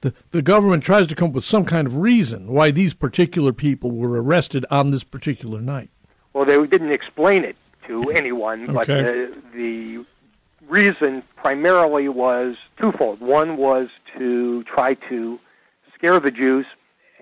the, 0.00 0.14
the 0.32 0.42
government 0.42 0.84
tries 0.84 1.06
to 1.08 1.14
come 1.14 1.30
up 1.30 1.34
with 1.34 1.44
some 1.44 1.64
kind 1.64 1.86
of 1.86 1.96
reason 1.96 2.52
why 2.52 2.70
these 2.70 2.92
particular 2.94 3.52
people 3.52 3.90
were 3.90 4.22
arrested 4.22 4.66
on 4.70 4.90
this 4.90 5.02
particular 5.02 5.60
night. 5.60 5.90
Well, 6.34 6.44
they 6.44 6.66
didn't 6.66 6.90
explain 6.90 7.44
it 7.44 7.56
to 7.86 8.10
anyone, 8.10 8.66
but 8.66 8.88
the, 8.88 9.32
the 9.54 10.04
reason 10.68 11.22
primarily 11.36 12.08
was 12.08 12.56
twofold. 12.76 13.20
One 13.20 13.56
was 13.56 13.88
to 14.18 14.64
try 14.64 14.94
to 14.94 15.38
scare 15.94 16.18
the 16.18 16.32
Jews 16.32 16.66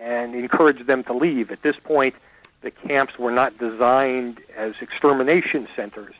and 0.00 0.34
encourage 0.34 0.86
them 0.86 1.04
to 1.04 1.12
leave. 1.12 1.50
At 1.50 1.60
this 1.60 1.76
point, 1.76 2.14
the 2.62 2.70
camps 2.70 3.18
were 3.18 3.30
not 3.30 3.58
designed 3.58 4.40
as 4.56 4.74
extermination 4.80 5.68
centers. 5.76 6.14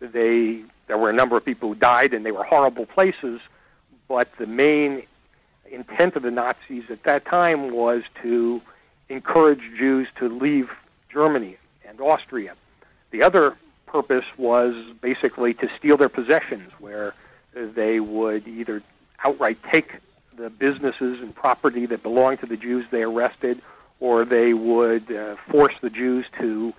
They 0.00 0.62
there 0.86 0.96
were 0.96 1.10
a 1.10 1.12
number 1.12 1.36
of 1.36 1.44
people 1.44 1.68
who 1.68 1.74
died, 1.74 2.14
and 2.14 2.24
they 2.24 2.32
were 2.32 2.44
horrible 2.44 2.86
places. 2.86 3.42
But 4.08 4.34
the 4.38 4.46
main 4.46 5.02
intent 5.70 6.16
of 6.16 6.22
the 6.22 6.30
Nazis 6.30 6.84
at 6.88 7.02
that 7.02 7.26
time 7.26 7.72
was 7.72 8.04
to 8.22 8.62
encourage 9.10 9.60
Jews 9.76 10.08
to 10.16 10.30
leave 10.30 10.70
Germany 11.10 11.58
and 11.88 12.00
Austria. 12.00 12.54
The 13.10 13.22
other 13.22 13.56
purpose 13.86 14.24
was 14.36 14.74
basically 15.00 15.54
to 15.54 15.68
steal 15.78 15.96
their 15.96 16.08
possessions, 16.08 16.70
where 16.78 17.14
they 17.54 18.00
would 18.00 18.46
either 18.46 18.82
outright 19.24 19.58
take 19.70 19.94
the 20.36 20.50
businesses 20.50 21.20
and 21.20 21.34
property 21.34 21.86
that 21.86 22.02
belonged 22.02 22.40
to 22.40 22.46
the 22.46 22.56
Jews 22.56 22.86
they 22.90 23.02
arrested, 23.02 23.60
or 23.98 24.24
they 24.24 24.54
would 24.54 25.10
uh, 25.10 25.36
force 25.48 25.74
the 25.80 25.90
Jews 25.90 26.26
to 26.38 26.72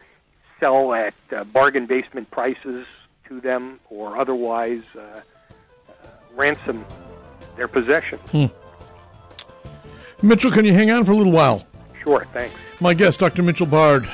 sell 0.60 0.94
at 0.94 1.14
uh, 1.32 1.44
bargain 1.46 1.86
basement 1.86 2.32
prices 2.32 2.86
to 3.28 3.42
them, 3.42 3.80
or 3.90 4.18
otherwise 4.18 4.84
uh, 4.96 5.00
uh 5.00 5.22
ransom 6.36 6.86
their 7.56 7.68
possessions. 7.68 8.22
Hmm. 8.32 8.46
Mitchell, 10.22 10.52
can 10.52 10.66
you 10.66 10.74
hang 10.74 10.92
on 10.92 11.04
for 11.04 11.12
a 11.12 11.16
little 11.16 11.32
while? 11.32 11.66
Sure, 12.04 12.26
thanks. 12.34 12.56
My 12.80 12.94
guest, 12.94 13.20
Dr. 13.20 13.44
Mitchell 13.44 13.66
Bard, 13.66 14.10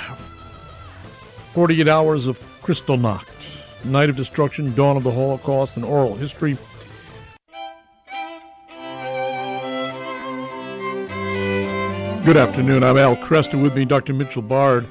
48 1.55 1.87
Hours 1.87 2.27
of 2.27 2.37
Kristallnacht, 2.61 3.85
Night 3.85 4.09
of 4.09 4.17
Destruction, 4.17 4.75
Dawn 4.75 4.97
of 4.97 5.05
the 5.05 5.11
Holocaust, 5.11 5.77
and 5.77 5.85
Oral 5.85 6.15
History. 6.15 6.57
Good 12.25 12.35
afternoon. 12.35 12.83
I'm 12.83 12.97
Al 12.97 13.15
Kresta. 13.15 13.61
With 13.61 13.73
me, 13.73 13.85
Dr. 13.85 14.13
Mitchell 14.13 14.41
Bard. 14.41 14.85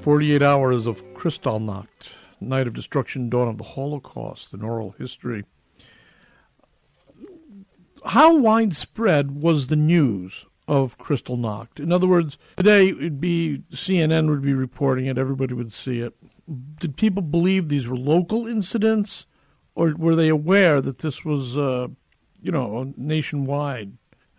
48 0.00 0.40
Hours 0.40 0.86
of 0.86 1.04
Kristallnacht, 1.12 2.14
Night 2.40 2.66
of 2.66 2.72
Destruction, 2.72 3.28
Dawn 3.28 3.46
of 3.46 3.58
the 3.58 3.64
Holocaust, 3.64 4.54
and 4.54 4.62
Oral 4.62 4.94
History. 4.98 5.44
How 8.06 8.34
widespread 8.34 9.42
was 9.42 9.66
the 9.66 9.76
news 9.76 10.46
of 10.68 10.98
Kristallnacht. 10.98 11.80
In 11.80 11.90
other 11.90 12.06
words, 12.06 12.36
today 12.56 12.90
it'd 12.90 13.20
be 13.20 13.62
CNN 13.72 14.28
would 14.28 14.42
be 14.42 14.52
reporting 14.52 15.06
it, 15.06 15.18
everybody 15.18 15.54
would 15.54 15.72
see 15.72 16.00
it. 16.00 16.14
Did 16.78 16.96
people 16.96 17.22
believe 17.22 17.68
these 17.68 17.88
were 17.88 17.96
local 17.96 18.46
incidents, 18.46 19.26
or 19.74 19.94
were 19.96 20.14
they 20.14 20.28
aware 20.28 20.80
that 20.80 20.98
this 20.98 21.24
was, 21.24 21.56
uh, 21.56 21.88
you 22.42 22.52
know, 22.52 22.80
a 22.80 23.00
nationwide 23.00 23.96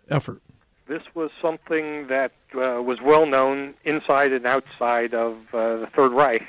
effort? 0.08 0.40
This 0.86 1.02
was 1.14 1.30
something 1.42 2.06
that 2.06 2.32
uh, 2.54 2.82
was 2.82 3.00
well 3.00 3.26
known 3.26 3.74
inside 3.84 4.32
and 4.32 4.46
outside 4.46 5.14
of 5.14 5.36
uh, 5.52 5.76
the 5.76 5.86
Third 5.88 6.12
Reich. 6.12 6.42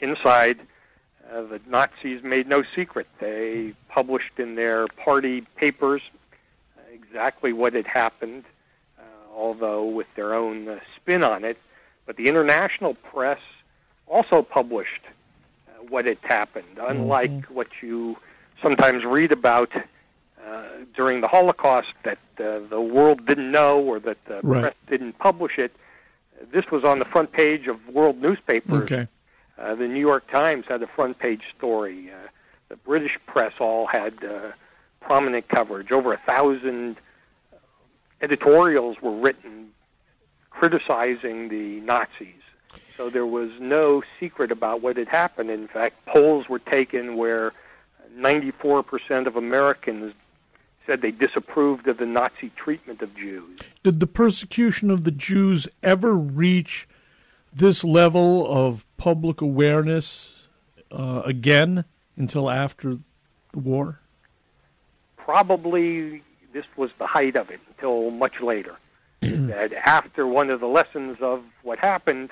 Inside, 0.00 0.60
uh, 1.30 1.42
the 1.42 1.60
Nazis 1.66 2.22
made 2.22 2.48
no 2.48 2.62
secret. 2.74 3.06
They 3.18 3.74
published 3.88 4.38
in 4.38 4.54
their 4.56 4.88
party 4.88 5.42
papers 5.56 6.02
exactly 6.92 7.52
what 7.52 7.72
had 7.74 7.86
happened 7.86 8.44
although 9.38 9.84
with 9.84 10.12
their 10.16 10.34
own 10.34 10.68
uh, 10.68 10.80
spin 10.96 11.22
on 11.22 11.44
it. 11.44 11.56
But 12.06 12.16
the 12.16 12.26
international 12.26 12.94
press 12.94 13.40
also 14.06 14.42
published 14.42 15.02
uh, 15.68 15.84
what 15.88 16.06
had 16.06 16.18
happened, 16.22 16.78
unlike 16.80 17.30
mm-hmm. 17.30 17.54
what 17.54 17.68
you 17.80 18.16
sometimes 18.60 19.04
read 19.04 19.30
about 19.30 19.70
uh, 19.74 20.62
during 20.94 21.20
the 21.20 21.28
Holocaust 21.28 21.92
that 22.02 22.18
uh, 22.40 22.60
the 22.68 22.80
world 22.80 23.24
didn't 23.26 23.50
know 23.50 23.80
or 23.80 24.00
that 24.00 24.22
the 24.24 24.40
right. 24.42 24.60
press 24.60 24.74
didn't 24.88 25.18
publish 25.18 25.58
it. 25.58 25.72
This 26.50 26.70
was 26.70 26.84
on 26.84 26.98
the 26.98 27.04
front 27.04 27.32
page 27.32 27.68
of 27.68 27.88
world 27.88 28.20
newspapers. 28.20 28.84
Okay. 28.84 29.06
Uh, 29.58 29.74
the 29.74 29.88
New 29.88 30.00
York 30.00 30.30
Times 30.30 30.66
had 30.66 30.82
a 30.82 30.86
front 30.86 31.18
page 31.18 31.42
story. 31.56 32.10
Uh, 32.10 32.28
the 32.68 32.76
British 32.76 33.18
press 33.26 33.52
all 33.58 33.86
had 33.86 34.14
uh, 34.24 34.52
prominent 35.00 35.48
coverage. 35.48 35.90
Over 35.90 36.12
a 36.12 36.18
thousand 36.18 36.96
editorials 38.20 39.00
were 39.00 39.12
written 39.12 39.70
criticizing 40.58 41.48
the 41.48 41.80
Nazis. 41.80 42.34
So 42.96 43.10
there 43.10 43.26
was 43.26 43.50
no 43.60 44.02
secret 44.18 44.50
about 44.50 44.82
what 44.82 44.96
had 44.96 45.06
happened. 45.06 45.50
In 45.50 45.68
fact, 45.68 46.04
polls 46.06 46.48
were 46.48 46.58
taken 46.58 47.16
where 47.16 47.52
94% 48.16 49.26
of 49.26 49.36
Americans 49.36 50.14
said 50.84 51.00
they 51.00 51.12
disapproved 51.12 51.86
of 51.86 51.98
the 51.98 52.06
Nazi 52.06 52.50
treatment 52.56 53.02
of 53.02 53.14
Jews. 53.14 53.60
Did 53.84 54.00
the 54.00 54.06
persecution 54.06 54.90
of 54.90 55.04
the 55.04 55.12
Jews 55.12 55.68
ever 55.82 56.12
reach 56.14 56.88
this 57.52 57.84
level 57.84 58.50
of 58.50 58.84
public 58.96 59.40
awareness 59.40 60.46
uh, 60.90 61.22
again 61.24 61.84
until 62.16 62.50
after 62.50 62.98
the 63.52 63.58
war? 63.58 64.00
Probably 65.16 66.22
this 66.52 66.64
was 66.76 66.90
the 66.98 67.06
height 67.06 67.36
of 67.36 67.50
it 67.50 67.60
until 67.68 68.10
much 68.10 68.40
later. 68.40 68.76
that 69.20 69.72
after 69.72 70.26
one 70.26 70.50
of 70.50 70.60
the 70.60 70.68
lessons 70.68 71.18
of 71.20 71.42
what 71.62 71.78
happened 71.78 72.30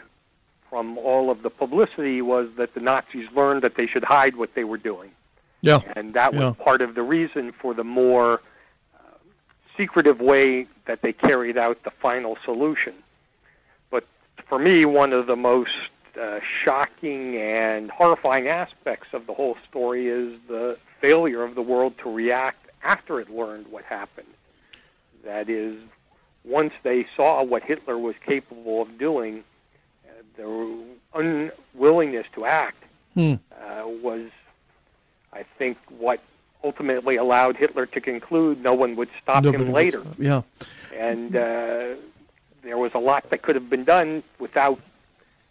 from 0.70 0.98
all 0.98 1.30
of 1.30 1.42
the 1.42 1.50
publicity 1.50 2.22
was 2.22 2.48
that 2.56 2.74
the 2.74 2.80
Nazis 2.80 3.28
learned 3.32 3.62
that 3.62 3.74
they 3.74 3.86
should 3.86 4.04
hide 4.04 4.36
what 4.36 4.54
they 4.54 4.64
were 4.64 4.78
doing. 4.78 5.10
Yeah. 5.60 5.80
And 5.96 6.14
that 6.14 6.32
was 6.32 6.54
yeah. 6.56 6.64
part 6.64 6.82
of 6.82 6.94
the 6.94 7.02
reason 7.02 7.52
for 7.52 7.74
the 7.74 7.84
more 7.84 8.40
uh, 8.94 8.98
secretive 9.76 10.20
way 10.20 10.66
that 10.84 11.02
they 11.02 11.12
carried 11.12 11.56
out 11.56 11.82
the 11.82 11.90
final 11.90 12.36
solution. 12.44 12.94
But 13.90 14.04
for 14.48 14.58
me, 14.58 14.84
one 14.84 15.12
of 15.12 15.26
the 15.26 15.36
most 15.36 15.72
uh, 16.20 16.40
shocking 16.62 17.36
and 17.36 17.90
horrifying 17.90 18.48
aspects 18.48 19.08
of 19.12 19.26
the 19.26 19.34
whole 19.34 19.56
story 19.68 20.06
is 20.06 20.38
the 20.48 20.78
failure 21.00 21.42
of 21.42 21.54
the 21.54 21.62
world 21.62 21.98
to 21.98 22.12
react 22.12 22.65
after 22.86 23.20
it 23.20 23.28
learned 23.28 23.66
what 23.68 23.84
happened. 23.84 24.28
That 25.24 25.48
is, 25.48 25.76
once 26.44 26.72
they 26.84 27.06
saw 27.16 27.42
what 27.42 27.64
Hitler 27.64 27.98
was 27.98 28.14
capable 28.24 28.80
of 28.80 28.96
doing, 28.96 29.42
uh, 30.06 30.22
their 30.36 31.50
unwillingness 31.74 32.26
to 32.34 32.44
act 32.44 32.82
hmm. 33.14 33.34
uh, 33.60 33.88
was, 34.02 34.30
I 35.32 35.42
think, 35.58 35.78
what 35.98 36.20
ultimately 36.62 37.16
allowed 37.16 37.56
Hitler 37.56 37.86
to 37.86 38.00
conclude 38.00 38.62
no 38.62 38.74
one 38.74 38.94
would 38.96 39.08
stop 39.20 39.42
Nobody 39.42 39.64
him 39.64 39.72
later. 39.72 40.00
Stop. 40.00 40.14
Yeah. 40.18 40.42
And 40.94 41.34
uh, 41.34 41.96
there 42.62 42.78
was 42.78 42.94
a 42.94 42.98
lot 42.98 43.28
that 43.30 43.42
could 43.42 43.56
have 43.56 43.68
been 43.68 43.84
done 43.84 44.22
without 44.38 44.80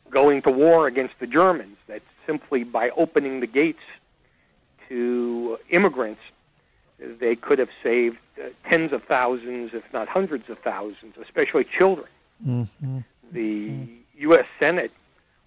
going 0.10 0.42
to 0.44 0.52
war 0.52 0.88
against 0.88 1.20
the 1.20 1.28
Germans. 1.28 1.78
That 1.88 2.02
simply 2.26 2.64
by 2.64 2.92
opening 2.92 3.42
the 3.42 3.48
gates 3.48 3.84
to 4.88 5.60
immigrants, 5.70 6.22
they 7.20 7.36
could 7.36 7.60
have 7.60 7.70
saved 7.84 8.18
uh, 8.40 8.48
tens 8.66 8.92
of 8.92 9.04
thousands, 9.04 9.74
if 9.74 9.92
not 9.94 10.08
hundreds 10.08 10.50
of 10.50 10.60
thousands, 10.60 11.16
especially 11.22 11.64
children. 11.64 12.08
Mm-hmm. 12.46 13.00
The 13.32 13.72
U.S. 14.20 14.46
Senate 14.60 14.92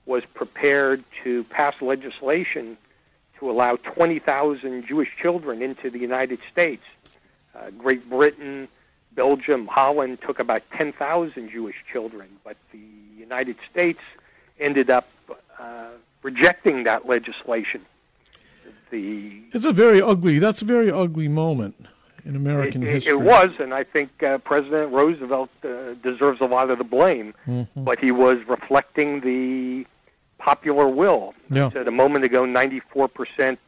was 0.06 0.24
prepared 0.24 1.04
to 1.22 1.44
pass 1.44 1.80
legislation 1.82 2.76
to 3.38 3.50
allow 3.50 3.76
20,000 3.76 4.86
Jewish 4.86 5.16
children 5.16 5.62
into 5.62 5.90
the 5.90 5.98
United 5.98 6.40
States. 6.50 6.82
Uh, 7.54 7.70
Great 7.78 8.08
Britain, 8.08 8.68
Belgium, 9.12 9.66
Holland 9.66 10.20
took 10.20 10.38
about 10.38 10.62
10,000 10.72 11.50
Jewish 11.50 11.84
children, 11.90 12.28
but 12.44 12.56
the 12.72 12.80
United 13.16 13.56
States 13.70 14.00
ended 14.58 14.90
up 14.90 15.08
uh, 15.58 15.88
rejecting 16.22 16.84
that 16.84 17.06
legislation. 17.06 17.84
The 18.90 19.42
it's 19.52 19.64
a 19.64 19.72
very 19.72 20.00
ugly. 20.00 20.38
That's 20.38 20.62
a 20.62 20.64
very 20.64 20.90
ugly 20.90 21.28
moment 21.28 21.86
in 22.24 22.36
American 22.36 22.82
it, 22.82 22.92
history. 22.92 23.12
It 23.12 23.20
was, 23.20 23.50
and 23.58 23.72
I 23.72 23.84
think 23.84 24.22
uh, 24.22 24.38
President 24.38 24.92
Roosevelt 24.92 25.50
uh, 25.64 25.94
deserves 26.02 26.40
a 26.40 26.46
lot 26.46 26.70
of 26.70 26.78
the 26.78 26.84
blame. 26.84 27.34
Mm-hmm. 27.46 27.84
But 27.84 27.98
he 27.98 28.12
was 28.12 28.38
reflecting 28.46 29.20
the 29.20 29.86
popular 30.38 30.88
will. 30.88 31.34
Yeah. 31.50 31.66
I 31.66 31.70
said 31.70 31.88
a 31.88 31.92
moment 31.92 32.24
ago, 32.24 32.44
94 32.44 33.08
percent 33.08 33.58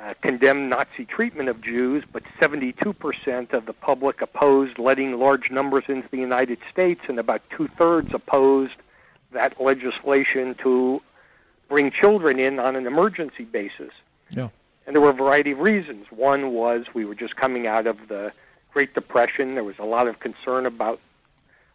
uh, 0.00 0.14
condemned 0.22 0.70
Nazi 0.70 1.04
treatment 1.04 1.48
of 1.48 1.60
Jews, 1.60 2.04
but 2.10 2.22
72 2.40 2.92
percent 2.94 3.52
of 3.52 3.66
the 3.66 3.72
public 3.72 4.22
opposed 4.22 4.78
letting 4.78 5.18
large 5.18 5.50
numbers 5.50 5.84
into 5.88 6.08
the 6.08 6.18
United 6.18 6.58
States, 6.70 7.02
and 7.08 7.18
about 7.18 7.42
two 7.50 7.68
thirds 7.68 8.14
opposed 8.14 8.76
that 9.32 9.60
legislation 9.60 10.54
to 10.56 11.02
bring 11.68 11.90
children 11.90 12.38
in 12.38 12.58
on 12.58 12.76
an 12.76 12.86
emergency 12.86 13.44
basis. 13.44 13.92
Yeah. 14.30 14.48
And 14.88 14.94
there 14.94 15.02
were 15.02 15.10
a 15.10 15.12
variety 15.12 15.50
of 15.50 15.60
reasons. 15.60 16.10
One 16.10 16.54
was 16.54 16.86
we 16.94 17.04
were 17.04 17.14
just 17.14 17.36
coming 17.36 17.66
out 17.66 17.86
of 17.86 18.08
the 18.08 18.32
Great 18.72 18.94
Depression. 18.94 19.54
There 19.54 19.62
was 19.62 19.78
a 19.78 19.84
lot 19.84 20.08
of 20.08 20.18
concern 20.18 20.64
about 20.64 20.98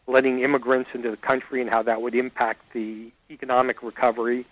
letting 0.07 0.39
immigrants 0.39 0.89
into 0.95 1.11
the 1.11 1.17
country 1.17 1.61
and 1.61 1.69
how 1.69 1.83
that 1.83 2.01
would 2.01 2.15
impact 2.15 2.73
the 2.73 3.11
economic 3.29 3.83
recovery. 3.83 4.45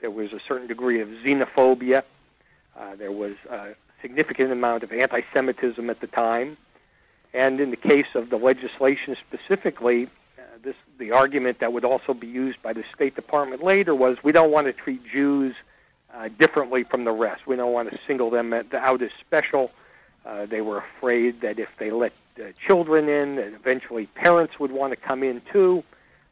There 0.00 0.10
was 0.10 0.32
a 0.32 0.40
certain 0.40 0.66
degree 0.66 1.00
of 1.00 1.06
xenophobia. 1.08 2.02
Uh, 2.76 2.96
there 2.96 3.12
was 3.12 3.36
a 3.48 3.76
significant 4.02 4.50
amount 4.50 4.82
of 4.82 4.92
anti 4.92 5.20
Semitism 5.32 5.88
at 5.88 6.00
the 6.00 6.08
time. 6.08 6.56
And 7.32 7.60
in 7.60 7.70
the 7.70 7.76
case 7.76 8.16
of 8.16 8.30
the 8.30 8.36
legislation 8.36 9.14
specifically, 9.14 10.08
uh, 10.36 10.42
this, 10.64 10.74
the 10.98 11.12
argument 11.12 11.60
that 11.60 11.72
would 11.72 11.84
also 11.84 12.14
be 12.14 12.26
used 12.26 12.60
by 12.64 12.72
the 12.72 12.82
State 12.92 13.14
Department 13.14 13.62
later 13.62 13.94
was 13.94 14.24
we 14.24 14.32
don't 14.32 14.50
want 14.50 14.66
to 14.66 14.72
treat 14.72 15.06
Jews 15.06 15.54
uh, 16.14 16.28
differently 16.38 16.82
from 16.82 17.04
the 17.04 17.12
rest. 17.12 17.46
We 17.46 17.56
don't 17.56 17.72
want 17.72 17.90
to 17.90 17.98
single 18.06 18.30
them 18.30 18.52
out 18.52 19.02
as 19.02 19.10
special. 19.20 19.70
Uh, 20.24 20.46
they 20.46 20.60
were 20.60 20.78
afraid 20.78 21.40
that 21.40 21.58
if 21.58 21.74
they 21.78 21.90
let 21.90 22.12
uh, 22.38 22.44
children 22.66 23.08
in, 23.08 23.36
that 23.36 23.52
eventually 23.52 24.06
parents 24.06 24.58
would 24.60 24.72
want 24.72 24.92
to 24.92 24.96
come 24.96 25.22
in 25.22 25.40
too. 25.52 25.84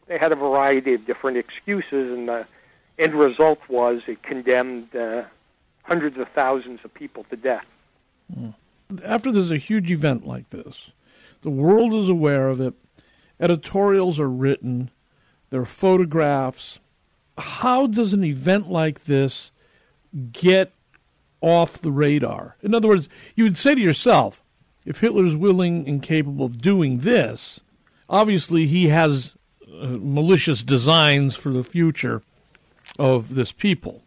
They 0.06 0.18
had 0.18 0.32
a 0.32 0.36
variety 0.36 0.94
of 0.94 1.06
different 1.06 1.36
excuses, 1.36 2.16
and 2.16 2.28
the 2.28 2.46
end 2.98 3.14
result 3.14 3.60
was 3.68 4.02
it 4.06 4.22
condemned 4.22 4.94
uh, 4.94 5.24
hundreds 5.82 6.16
of 6.18 6.28
thousands 6.28 6.84
of 6.84 6.92
people 6.94 7.24
to 7.24 7.36
death. 7.36 7.66
After 9.04 9.32
there's 9.32 9.50
a 9.50 9.58
huge 9.58 9.90
event 9.90 10.26
like 10.26 10.50
this, 10.50 10.90
the 11.42 11.50
world 11.50 11.94
is 11.94 12.08
aware 12.08 12.48
of 12.48 12.60
it. 12.60 12.74
Editorials 13.40 14.18
are 14.18 14.28
written. 14.28 14.90
There 15.50 15.60
are 15.60 15.66
photographs. 15.66 16.78
How 17.38 17.86
does 17.86 18.12
an 18.12 18.24
event 18.24 18.70
like 18.70 19.04
this 19.04 19.50
get 20.32 20.72
off 21.40 21.80
the 21.80 21.92
radar. 21.92 22.56
In 22.62 22.74
other 22.74 22.88
words, 22.88 23.08
you 23.34 23.44
would 23.44 23.58
say 23.58 23.74
to 23.74 23.80
yourself, 23.80 24.42
if 24.84 25.00
Hitler 25.00 25.24
is 25.24 25.36
willing 25.36 25.86
and 25.88 26.02
capable 26.02 26.46
of 26.46 26.60
doing 26.60 26.98
this, 26.98 27.60
obviously 28.08 28.66
he 28.66 28.88
has 28.88 29.32
uh, 29.66 29.98
malicious 30.00 30.62
designs 30.62 31.34
for 31.34 31.50
the 31.50 31.62
future 31.62 32.22
of 32.98 33.34
this 33.34 33.52
people. 33.52 34.02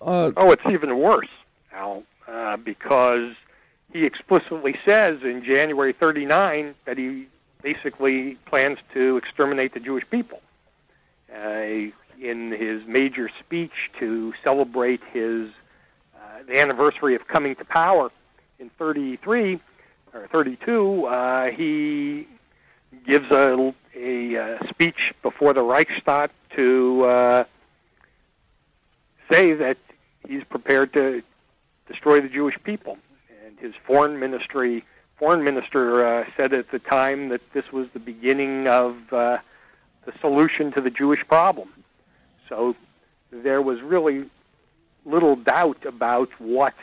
Uh, 0.00 0.30
oh, 0.36 0.52
it's 0.52 0.64
even 0.70 0.96
worse, 0.98 1.28
Al, 1.72 2.04
uh, 2.28 2.56
because 2.56 3.34
he 3.92 4.04
explicitly 4.04 4.78
says 4.84 5.22
in 5.22 5.42
January 5.42 5.92
39 5.92 6.74
that 6.84 6.98
he 6.98 7.26
basically 7.62 8.36
plans 8.46 8.78
to 8.94 9.16
exterminate 9.16 9.74
the 9.74 9.80
Jewish 9.80 10.08
people. 10.08 10.40
Uh, 11.34 11.90
in 12.20 12.50
his 12.50 12.86
major 12.86 13.30
speech 13.40 13.90
to 13.98 14.34
celebrate 14.42 15.02
his 15.12 15.50
uh, 16.16 16.42
the 16.46 16.60
anniversary 16.60 17.14
of 17.14 17.26
coming 17.26 17.54
to 17.56 17.64
power 17.64 18.10
in 18.58 18.70
33 18.70 19.60
or 20.14 20.26
32, 20.28 21.06
uh, 21.06 21.50
he 21.50 22.26
gives 23.06 23.30
a, 23.30 23.74
a, 23.94 24.34
a, 24.34 24.56
uh, 24.56 24.68
speech 24.68 25.12
before 25.22 25.52
the 25.52 25.62
Reichstag 25.62 26.30
to 26.56 27.04
uh, 27.04 27.44
say 29.30 29.52
that 29.52 29.76
he's 30.26 30.44
prepared 30.44 30.92
to 30.94 31.22
destroy 31.86 32.20
the 32.20 32.28
Jewish 32.28 32.56
people. 32.64 32.98
And 33.44 33.58
his 33.58 33.74
foreign 33.86 34.18
ministry 34.18 34.84
foreign 35.18 35.42
minister 35.42 36.06
uh, 36.06 36.24
said 36.36 36.52
at 36.52 36.70
the 36.70 36.78
time 36.78 37.28
that 37.30 37.52
this 37.52 37.72
was 37.72 37.88
the 37.90 37.98
beginning 37.98 38.68
of 38.68 39.12
uh, 39.12 39.38
the 40.04 40.12
solution 40.20 40.70
to 40.72 40.80
the 40.80 40.90
Jewish 40.90 41.26
problem. 41.26 41.68
So 42.48 42.74
there 43.30 43.62
was 43.62 43.80
really 43.82 44.26
little 45.04 45.36
doubt 45.36 45.84
about 45.84 46.30
what 46.38 46.74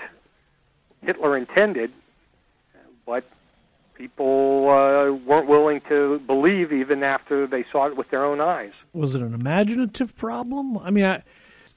Hitler 1.01 1.38
intended, 1.38 1.91
but 3.06 3.23
people 3.93 4.69
uh, 4.69 5.12
weren't 5.12 5.47
willing 5.47 5.82
to 5.82 6.19
believe 6.19 6.71
even 6.73 7.04
after 7.04 7.47
they 7.47 7.63
saw 7.71 7.86
it 7.88 7.95
with 7.95 8.10
their 8.10 8.25
own 8.25 8.41
eyes. 8.41 8.73
Was 8.93 9.15
it 9.15 9.21
an 9.21 9.34
imaginative 9.34 10.15
problem? 10.15 10.78
I 10.78 10.91
mean, 10.91 11.06
I, 11.06 11.23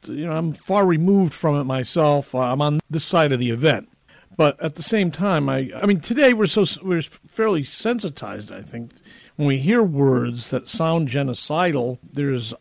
you 0.06 0.26
know, 0.26 0.32
I'm 0.32 0.52
far 0.52 0.84
removed 0.84 1.32
from 1.34 1.58
it 1.60 1.64
myself. 1.64 2.34
I'm 2.34 2.62
on 2.62 2.80
this 2.90 3.04
side 3.04 3.32
of 3.32 3.38
the 3.38 3.50
event, 3.50 3.88
but 4.36 4.60
at 4.62 4.74
the 4.74 4.82
same 4.82 5.10
time, 5.10 5.48
I, 5.48 5.70
I 5.76 5.86
mean, 5.86 6.00
today 6.00 6.32
we're 6.32 6.46
so 6.46 6.64
we're 6.82 7.02
fairly 7.02 7.64
sensitized. 7.64 8.50
I 8.50 8.62
think 8.62 8.92
when 9.36 9.48
we 9.48 9.58
hear 9.58 9.82
words 9.82 10.50
that 10.50 10.68
sound 10.68 11.08
genocidal, 11.08 11.98
there's 12.12 12.54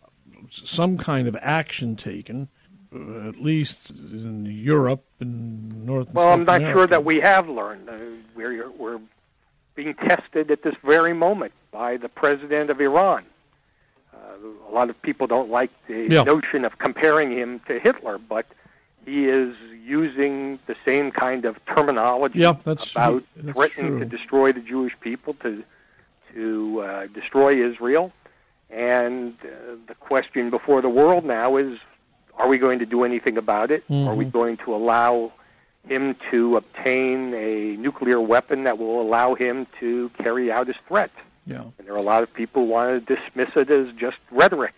some 0.51 0.97
kind 0.97 1.27
of 1.27 1.37
action 1.41 1.95
taken, 1.95 2.49
uh, 2.93 3.29
at 3.29 3.41
least 3.41 3.89
in 3.89 4.45
Europe 4.45 5.03
and 5.19 5.85
North. 5.85 6.09
America. 6.09 6.11
Well, 6.13 6.29
I'm 6.29 6.45
not 6.45 6.57
America. 6.57 6.79
sure 6.79 6.87
that 6.87 7.05
we 7.05 7.19
have 7.19 7.49
learned. 7.49 7.89
Uh, 7.89 7.97
we're 8.35 8.69
we're 8.71 8.99
being 9.75 9.93
tested 9.93 10.51
at 10.51 10.63
this 10.63 10.75
very 10.83 11.13
moment 11.13 11.53
by 11.71 11.97
the 11.97 12.09
president 12.09 12.69
of 12.69 12.81
Iran. 12.81 13.23
Uh, 14.13 14.17
a 14.69 14.73
lot 14.73 14.89
of 14.89 14.99
people 15.01 15.27
don't 15.27 15.49
like 15.49 15.69
the 15.87 16.07
yeah. 16.09 16.23
notion 16.23 16.65
of 16.65 16.79
comparing 16.79 17.31
him 17.31 17.59
to 17.67 17.79
Hitler, 17.79 18.17
but 18.17 18.45
he 19.05 19.25
is 19.25 19.55
using 19.85 20.59
the 20.65 20.75
same 20.83 21.11
kind 21.11 21.45
of 21.45 21.63
terminology 21.65 22.39
yeah, 22.39 22.55
that's, 22.63 22.91
about 22.91 23.23
that's 23.35 23.55
threatening 23.55 23.91
true. 23.91 23.99
to 23.99 24.05
destroy 24.05 24.51
the 24.51 24.59
Jewish 24.59 24.99
people, 24.99 25.33
to 25.35 25.63
to 26.33 26.81
uh, 26.81 27.07
destroy 27.07 27.63
Israel. 27.63 28.11
And 28.69 29.35
uh, 29.43 29.75
the 29.87 29.95
question 29.95 30.49
before 30.49 30.81
the 30.81 30.89
world 30.89 31.23
now 31.25 31.57
is 31.57 31.79
are 32.35 32.47
we 32.47 32.57
going 32.57 32.79
to 32.79 32.85
do 32.85 33.03
anything 33.03 33.37
about 33.37 33.71
it? 33.71 33.87
Mm-hmm. 33.87 34.07
Are 34.07 34.15
we 34.15 34.25
going 34.25 34.57
to 34.57 34.75
allow 34.75 35.31
him 35.87 36.15
to 36.29 36.57
obtain 36.57 37.33
a 37.33 37.77
nuclear 37.77 38.21
weapon 38.21 38.63
that 38.65 38.77
will 38.77 39.01
allow 39.01 39.33
him 39.33 39.65
to 39.79 40.09
carry 40.17 40.51
out 40.51 40.67
his 40.67 40.75
threat? 40.87 41.11
Yeah. 41.45 41.61
And 41.77 41.87
there 41.87 41.93
are 41.93 41.97
a 41.97 42.01
lot 42.01 42.23
of 42.23 42.33
people 42.33 42.65
who 42.65 42.71
want 42.71 43.07
to 43.07 43.15
dismiss 43.15 43.55
it 43.55 43.69
as 43.69 43.91
just 43.93 44.17
rhetoric. 44.31 44.75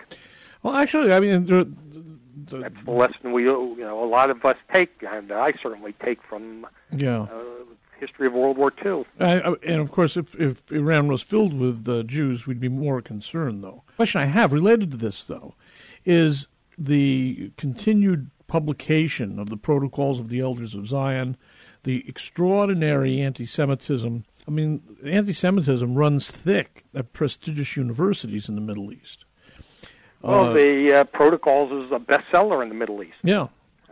Well, 0.62 0.76
actually, 0.76 1.12
I 1.12 1.20
mean, 1.20 1.46
there, 1.46 1.64
the, 1.64 2.60
that's 2.60 2.86
the 2.86 2.92
lesson 2.92 3.32
we 3.32 3.44
you 3.44 3.76
know 3.80 4.04
a 4.04 4.06
lot 4.06 4.30
of 4.30 4.44
us 4.46 4.58
take, 4.72 5.04
and 5.04 5.32
I 5.32 5.54
certainly 5.54 5.94
take 5.94 6.22
from 6.22 6.68
yeah. 6.92 7.22
Uh, 7.22 7.59
history 8.00 8.28
of 8.28 8.34
World 8.34 8.58
War 8.58 8.72
II. 8.84 9.06
I, 9.20 9.40
I, 9.40 9.54
and 9.64 9.82
of 9.82 9.92
course, 9.92 10.18
if, 10.18 10.36
if 10.36 10.72
Iran 10.72 11.08
was 11.08 11.22
filled 11.22 11.54
with 11.54 11.88
uh, 11.88 12.04
Jews, 12.04 12.48
we'd 12.48 12.60
be 12.60 12.70
more 12.70 13.02
concerned, 13.02 13.64
though. 13.64 13.84
The 13.88 13.94
question 13.94 14.22
I 14.22 14.26
have 14.26 14.54
related 14.54 14.92
to 14.92 14.98
this, 14.98 15.24
though, 15.24 15.56
is 16.06 16.48
the 16.78 17.52
continued 17.58 18.32
publication 18.48 19.40
of 19.40 19.50
the 19.50 19.58
Protocols 19.58 20.20
of 20.20 20.30
the 20.30 20.40
Elders 20.40 20.74
of 20.74 20.88
Zion, 20.88 21.38
the 21.84 22.04
extraordinary 22.08 23.22
anti 23.22 23.46
Semitism. 23.46 24.26
I 24.48 24.52
mean, 24.52 24.82
anti 25.06 25.34
Semitism 25.34 25.96
runs 25.96 26.30
thick 26.30 26.86
at 26.94 27.14
prestigious 27.14 27.78
universities 27.78 28.50
in 28.50 28.56
the 28.56 28.62
Middle 28.62 28.92
East. 28.92 29.26
Well, 30.22 30.48
uh, 30.48 30.54
the 30.54 30.94
uh, 30.94 31.04
Protocols 31.06 31.86
is 31.86 31.92
a 31.92 32.00
bestseller 32.00 32.62
in 32.62 32.70
the 32.70 32.76
Middle 32.76 33.02
East. 33.02 33.16
Yeah. 33.24 33.48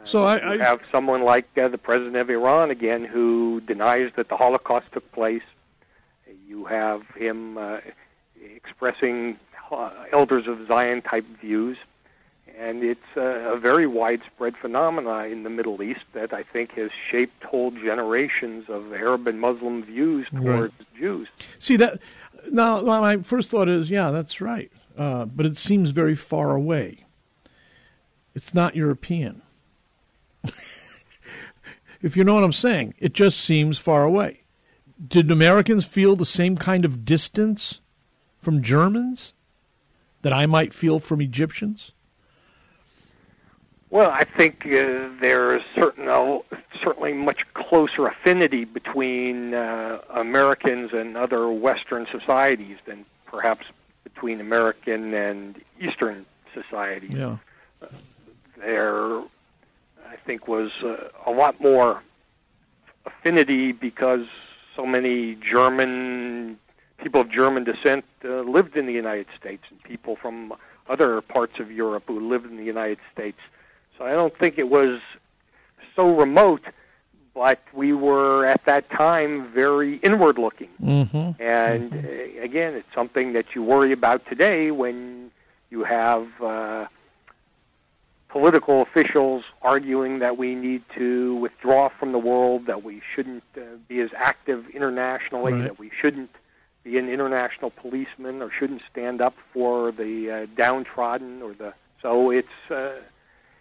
So 0.06 0.24
uh, 0.24 0.40
I, 0.42 0.54
I 0.54 0.58
have 0.58 0.82
someone 0.92 1.24
like 1.24 1.46
uh, 1.58 1.68
the 1.68 1.78
president 1.78 2.16
of 2.16 2.30
Iran 2.30 2.72
again 2.72 3.04
who 3.04 3.62
denies 3.62 4.12
that 4.16 4.30
the 4.30 4.38
Holocaust 4.38 4.92
took 4.92 5.12
place. 5.12 5.44
You 6.48 6.66
have 6.66 7.04
him 7.16 7.58
uh, 7.58 7.80
expressing 8.56 9.38
uh, 9.72 9.92
elders 10.12 10.48
of 10.48 10.66
Zion 10.68 11.02
type 11.02 11.26
views, 11.42 11.78
and 12.58 12.84
it's 12.84 13.18
a, 13.18 13.54
a 13.54 13.58
very 13.58 13.86
widespread 13.86 14.56
phenomenon 14.56 15.26
in 15.32 15.44
the 15.44 15.50
Middle 15.50 15.84
East 15.84 16.06
that 16.14 16.34
I 16.34 16.44
think 16.44 16.74
has 16.74 16.92
shaped 17.10 17.44
whole 17.44 17.72
generations 17.72 18.70
of 18.70 18.94
Arab 18.94 19.28
and 19.28 19.42
Muslim 19.42 19.84
views 19.84 20.28
towards 20.30 20.74
right. 20.80 20.98
Jews. 20.98 21.28
See 21.60 21.76
that 21.76 22.00
now, 22.52 22.82
my 22.82 23.18
first 23.18 23.52
thought 23.52 23.70
is, 23.70 23.90
yeah, 23.90 24.12
that's 24.12 24.42
right, 24.42 24.72
uh, 24.98 25.26
but 25.26 25.46
it 25.46 25.58
seems 25.58 25.92
very 25.92 26.16
far 26.16 26.56
away. 26.56 27.06
It's 28.36 28.54
not 28.54 28.76
European. 28.76 29.42
if 32.02 32.16
you 32.18 32.24
know 32.24 32.34
what 32.36 32.44
I'm 32.44 32.54
saying, 32.54 32.94
it 33.00 33.14
just 33.14 33.40
seems 33.40 33.78
far 33.78 34.04
away. 34.04 34.42
Did 35.06 35.30
Americans 35.30 35.86
feel 35.86 36.16
the 36.16 36.26
same 36.26 36.58
kind 36.58 36.86
of 36.86 37.06
distance 37.06 37.82
from 38.38 38.62
Germans 38.62 39.34
that 40.22 40.34
I 40.34 40.46
might 40.46 40.74
feel 40.74 41.00
from 41.00 41.22
Egyptians? 41.22 41.92
Well, 43.90 44.10
I 44.12 44.26
think 44.26 44.66
uh, 44.66 45.10
there's 45.22 45.62
certain, 45.74 46.10
uh, 46.10 46.40
certainly 46.82 47.14
much 47.14 47.46
closer 47.54 48.08
affinity 48.08 48.66
between 48.66 49.54
uh, 49.54 50.00
Americans 50.10 50.92
and 50.92 51.16
other 51.16 51.50
Western 51.50 52.06
societies 52.08 52.78
than 52.86 53.06
perhaps 53.26 53.66
between 54.04 54.42
American 54.42 55.14
and 55.14 55.62
Eastern 55.80 56.26
societies. 56.54 57.12
Yeah. 57.12 57.38
there 58.58 59.22
I 60.12 60.16
think, 60.16 60.48
was 60.48 60.72
uh, 60.84 61.10
a 61.26 61.32
lot 61.32 61.60
more 61.60 62.02
affinity 63.06 63.72
because 63.72 64.26
so 64.76 64.86
many 64.86 65.36
German 65.36 66.60
people 66.98 67.22
of 67.22 67.30
German 67.30 67.64
descent 67.64 68.06
uh, 68.26 68.42
lived 68.42 68.76
in 68.76 68.86
the 68.86 68.94
United 68.94 69.28
States, 69.40 69.64
and 69.70 69.82
people 69.84 70.16
from 70.16 70.54
other 70.90 71.22
parts 71.22 71.60
of 71.60 71.72
Europe 71.72 72.04
who 72.08 72.20
lived 72.20 72.46
in 72.46 72.58
the 72.58 72.64
United 72.64 73.00
States. 73.14 73.40
So 73.98 74.06
I 74.06 74.12
don't 74.12 74.36
think 74.36 74.58
it 74.58 74.70
was 74.70 75.00
so 75.96 76.16
remote, 76.16 76.64
but 77.34 77.60
we 77.74 77.94
were 77.94 78.46
at 78.46 78.66
that 78.66 78.90
time 78.90 79.48
very 79.48 79.96
inward 79.98 80.38
looking. 80.38 80.70
Mm-hmm. 80.82 81.42
And. 81.42 81.94
Uh, 81.94 82.28
again, 82.48 82.76
it's 82.76 82.94
something 82.94 83.34
that 83.34 83.56
you 83.56 83.64
worry 83.64 83.92
about 83.92 84.26
today 84.26 84.72
when 84.72 85.32
you 85.70 85.84
have. 85.84 86.28
Uh, 86.42 86.88
political 88.30 88.82
officials 88.82 89.44
arguing 89.62 90.20
that 90.20 90.38
we 90.38 90.56
need 90.56 90.84
to 90.96 91.36
withdraw 91.36 91.90
from 91.90 92.12
the 92.12 92.20
world, 92.20 92.66
that 92.66 92.84
we 92.84 93.02
shouldn't 93.14 93.44
uh, 93.56 93.62
be 93.88 94.00
as 94.02 94.12
active 94.16 94.70
internationally, 94.70 95.54
right. 95.54 95.64
that 95.64 95.80
we 95.80 95.90
shouldn't 95.90 96.30
be 96.84 96.98
an 96.98 97.10
international 97.10 97.70
policeman 97.72 98.42
or 98.42 98.50
shouldn't 98.50 98.82
stand 98.90 99.22
up 99.22 99.36
for 99.54 99.92
the 99.92 100.32
uh, 100.32 100.46
downtrodden 100.56 101.42
or 101.42 101.54
the 101.54 101.74
so 102.02 102.32
it's 102.32 102.72
uh, 102.72 102.94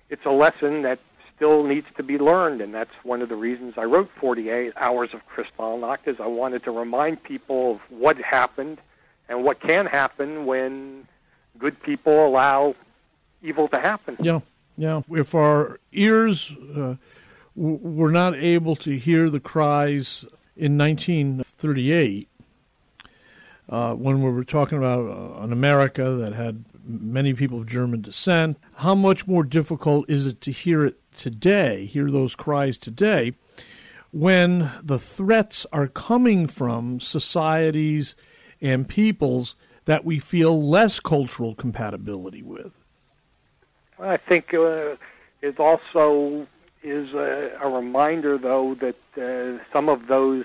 it's 0.08 0.24
a 0.24 0.30
lesson 0.30 0.82
that 0.82 1.00
still 1.34 1.64
needs 1.64 1.88
to 1.96 2.04
be 2.04 2.18
learned 2.18 2.60
and 2.60 2.72
that's 2.72 2.94
one 3.02 3.22
of 3.22 3.28
the 3.28 3.34
reasons 3.34 3.76
I 3.76 3.84
wrote 3.84 4.08
48 4.10 4.74
hours 4.76 5.12
of 5.12 5.20
Kristallnacht 5.28 6.06
is 6.06 6.20
I 6.20 6.28
wanted 6.28 6.62
to 6.64 6.70
remind 6.70 7.22
people 7.22 7.72
of 7.72 7.80
what 7.90 8.16
happened 8.16 8.78
and 9.28 9.42
what 9.42 9.58
can 9.58 9.86
happen 9.86 10.46
when 10.46 11.06
good 11.58 11.82
people 11.82 12.26
allow 12.26 12.76
evil 13.42 13.66
to 13.68 13.78
happen. 13.78 14.16
Yeah. 14.20 14.40
Yeah, 14.76 15.02
if 15.10 15.34
our 15.34 15.80
ears 15.92 16.52
uh, 16.76 16.96
were 17.54 18.10
not 18.10 18.34
able 18.34 18.76
to 18.76 18.98
hear 18.98 19.30
the 19.30 19.40
cries 19.40 20.24
in 20.54 20.76
1938, 20.76 22.28
uh, 23.68 23.94
when 23.94 24.22
we 24.22 24.30
were 24.30 24.44
talking 24.44 24.78
about 24.78 25.06
uh, 25.08 25.42
an 25.42 25.52
America 25.52 26.10
that 26.10 26.34
had 26.34 26.64
many 26.84 27.32
people 27.32 27.60
of 27.60 27.66
German 27.66 28.02
descent, 28.02 28.58
how 28.76 28.94
much 28.94 29.26
more 29.26 29.42
difficult 29.42 30.08
is 30.08 30.26
it 30.26 30.40
to 30.42 30.52
hear 30.52 30.84
it 30.84 31.00
today, 31.16 31.86
hear 31.86 32.10
those 32.10 32.34
cries 32.34 32.76
today, 32.76 33.32
when 34.12 34.70
the 34.82 34.98
threats 34.98 35.66
are 35.72 35.88
coming 35.88 36.46
from 36.46 37.00
societies 37.00 38.14
and 38.60 38.88
peoples 38.88 39.56
that 39.86 40.04
we 40.04 40.18
feel 40.18 40.62
less 40.62 41.00
cultural 41.00 41.54
compatibility 41.54 42.42
with? 42.42 42.85
I 43.98 44.16
think 44.16 44.52
uh, 44.54 44.96
it 45.42 45.58
also 45.58 46.46
is 46.82 47.14
a, 47.14 47.58
a 47.60 47.68
reminder, 47.68 48.38
though, 48.38 48.74
that 48.74 48.96
uh, 49.16 49.62
some 49.72 49.88
of 49.88 50.06
those 50.06 50.44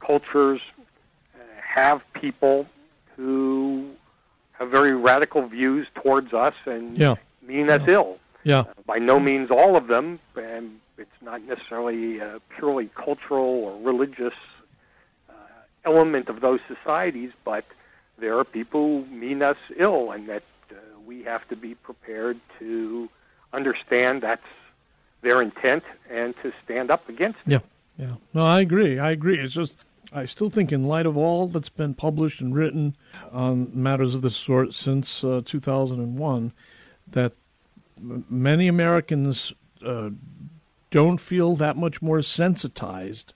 cultures 0.00 0.60
uh, 1.34 1.38
have 1.60 2.02
people 2.12 2.66
who 3.16 3.90
have 4.52 4.70
very 4.70 4.94
radical 4.94 5.42
views 5.46 5.86
towards 5.94 6.32
us 6.32 6.54
and 6.66 6.96
yeah. 6.96 7.16
mean 7.42 7.68
us 7.70 7.82
yeah. 7.86 7.94
ill. 7.94 8.18
Yeah. 8.44 8.60
Uh, 8.60 8.64
by 8.86 8.98
no 8.98 9.18
means 9.18 9.50
all 9.50 9.76
of 9.76 9.86
them, 9.86 10.18
and 10.36 10.78
it's 10.98 11.22
not 11.22 11.42
necessarily 11.42 12.18
a 12.18 12.40
purely 12.56 12.88
cultural 12.94 13.64
or 13.64 13.82
religious 13.82 14.34
uh, 15.28 15.32
element 15.84 16.28
of 16.28 16.40
those 16.40 16.60
societies, 16.68 17.32
but 17.44 17.64
there 18.18 18.38
are 18.38 18.44
people 18.44 19.02
who 19.02 19.14
mean 19.14 19.42
us 19.42 19.58
ill, 19.76 20.12
and 20.12 20.28
that 20.28 20.42
we 21.06 21.22
have 21.22 21.46
to 21.48 21.56
be 21.56 21.74
prepared 21.74 22.38
to 22.58 23.08
understand 23.52 24.22
that's 24.22 24.46
their 25.22 25.40
intent 25.40 25.84
and 26.10 26.36
to 26.42 26.52
stand 26.64 26.90
up 26.90 27.08
against 27.08 27.38
it. 27.46 27.52
Yeah, 27.52 27.58
yeah. 27.98 28.14
No, 28.34 28.44
I 28.44 28.60
agree. 28.60 28.98
I 28.98 29.10
agree. 29.12 29.38
It's 29.38 29.54
just 29.54 29.74
I 30.12 30.24
still 30.26 30.50
think, 30.50 30.72
in 30.72 30.84
light 30.84 31.06
of 31.06 31.16
all 31.16 31.46
that's 31.46 31.68
been 31.68 31.94
published 31.94 32.40
and 32.40 32.54
written 32.54 32.96
on 33.32 33.70
matters 33.74 34.14
of 34.14 34.22
this 34.22 34.36
sort 34.36 34.72
since 34.74 35.22
uh, 35.24 35.42
2001, 35.44 36.52
that 37.08 37.32
many 38.00 38.68
Americans 38.68 39.52
uh, 39.84 40.10
don't 40.90 41.18
feel 41.18 41.54
that 41.56 41.76
much 41.76 42.00
more 42.00 42.22
sensitized 42.22 43.34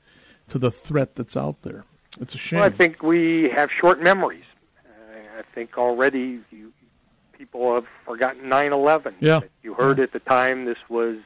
to 0.48 0.58
the 0.58 0.70
threat 0.70 1.16
that's 1.16 1.36
out 1.36 1.62
there. 1.62 1.84
It's 2.20 2.34
a 2.34 2.38
shame. 2.38 2.60
Well, 2.60 2.66
I 2.66 2.70
think 2.70 3.02
we 3.02 3.48
have 3.50 3.70
short 3.70 4.02
memories. 4.02 4.44
Uh, 4.84 5.38
I 5.38 5.42
think 5.54 5.76
already 5.76 6.40
you 6.50 6.72
people 7.40 7.74
have 7.74 7.86
forgotten 8.04 8.42
9/11. 8.50 9.14
Yeah. 9.18 9.40
You 9.62 9.72
heard 9.72 9.96
yeah. 9.96 10.04
at 10.04 10.12
the 10.12 10.20
time 10.20 10.66
this 10.66 10.76
was, 10.90 11.16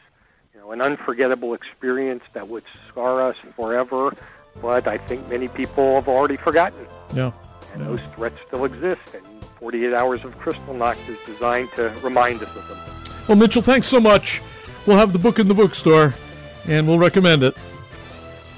you 0.55 0.61
know, 0.61 0.71
an 0.71 0.81
unforgettable 0.81 1.55
experience 1.55 2.23
that 2.35 2.47
would 2.49 2.63
scar 2.89 3.21
us 3.21 3.37
forever. 3.57 4.15
But 4.63 4.87
I 4.87 4.97
think 4.97 5.29
many 5.29 5.49
people 5.49 5.97
have 5.97 6.09
already 6.09 6.37
forgotten. 6.37 6.87
Yeah. 7.13 7.33
And 7.73 7.83
yeah. 7.83 7.89
those 7.89 8.01
threats 8.15 8.39
still 8.47 8.65
exist. 8.65 9.03
And 9.13 9.45
48 9.59 9.93
Hours 9.93 10.25
of 10.25 10.39
Crystal 10.39 10.63
Kristallnacht 10.67 11.09
is 11.09 11.19
designed 11.27 11.71
to 11.73 11.93
remind 12.05 12.41
us 12.45 12.57
of 12.57 12.69
them. 12.69 12.79
Well, 13.27 13.37
Mitchell, 13.37 13.63
thanks 13.63 13.89
so 13.89 13.99
much. 13.99 14.41
We'll 14.87 14.99
have 14.99 15.13
the 15.13 15.19
book 15.19 15.41
in 15.41 15.49
the 15.49 15.55
bookstore, 15.55 16.15
and 16.67 16.87
we'll 16.87 17.01
recommend 17.01 17.43
it. 17.43 17.57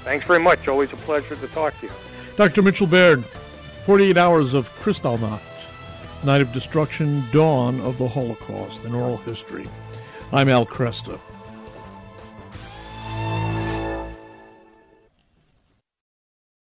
Thanks 0.03 0.27
very 0.27 0.39
much. 0.39 0.67
Always 0.67 0.93
a 0.93 0.97
pleasure 0.97 1.35
to 1.35 1.47
talk 1.47 1.73
to 1.79 1.87
you. 1.87 1.91
Dr. 2.35 2.61
Mitchell 2.61 2.85
Bard, 2.85 3.25
48 3.85 4.15
Hours 4.15 4.53
of 4.53 4.69
Kristallnacht. 4.81 5.56
Night 6.23 6.41
of 6.41 6.51
Destruction, 6.51 7.23
Dawn 7.31 7.79
of 7.81 7.97
the 7.97 8.07
Holocaust, 8.07 8.83
an 8.83 8.95
oral 8.95 9.17
history. 9.17 9.65
I'm 10.33 10.49
Al 10.49 10.65
Kresta. 10.65 11.19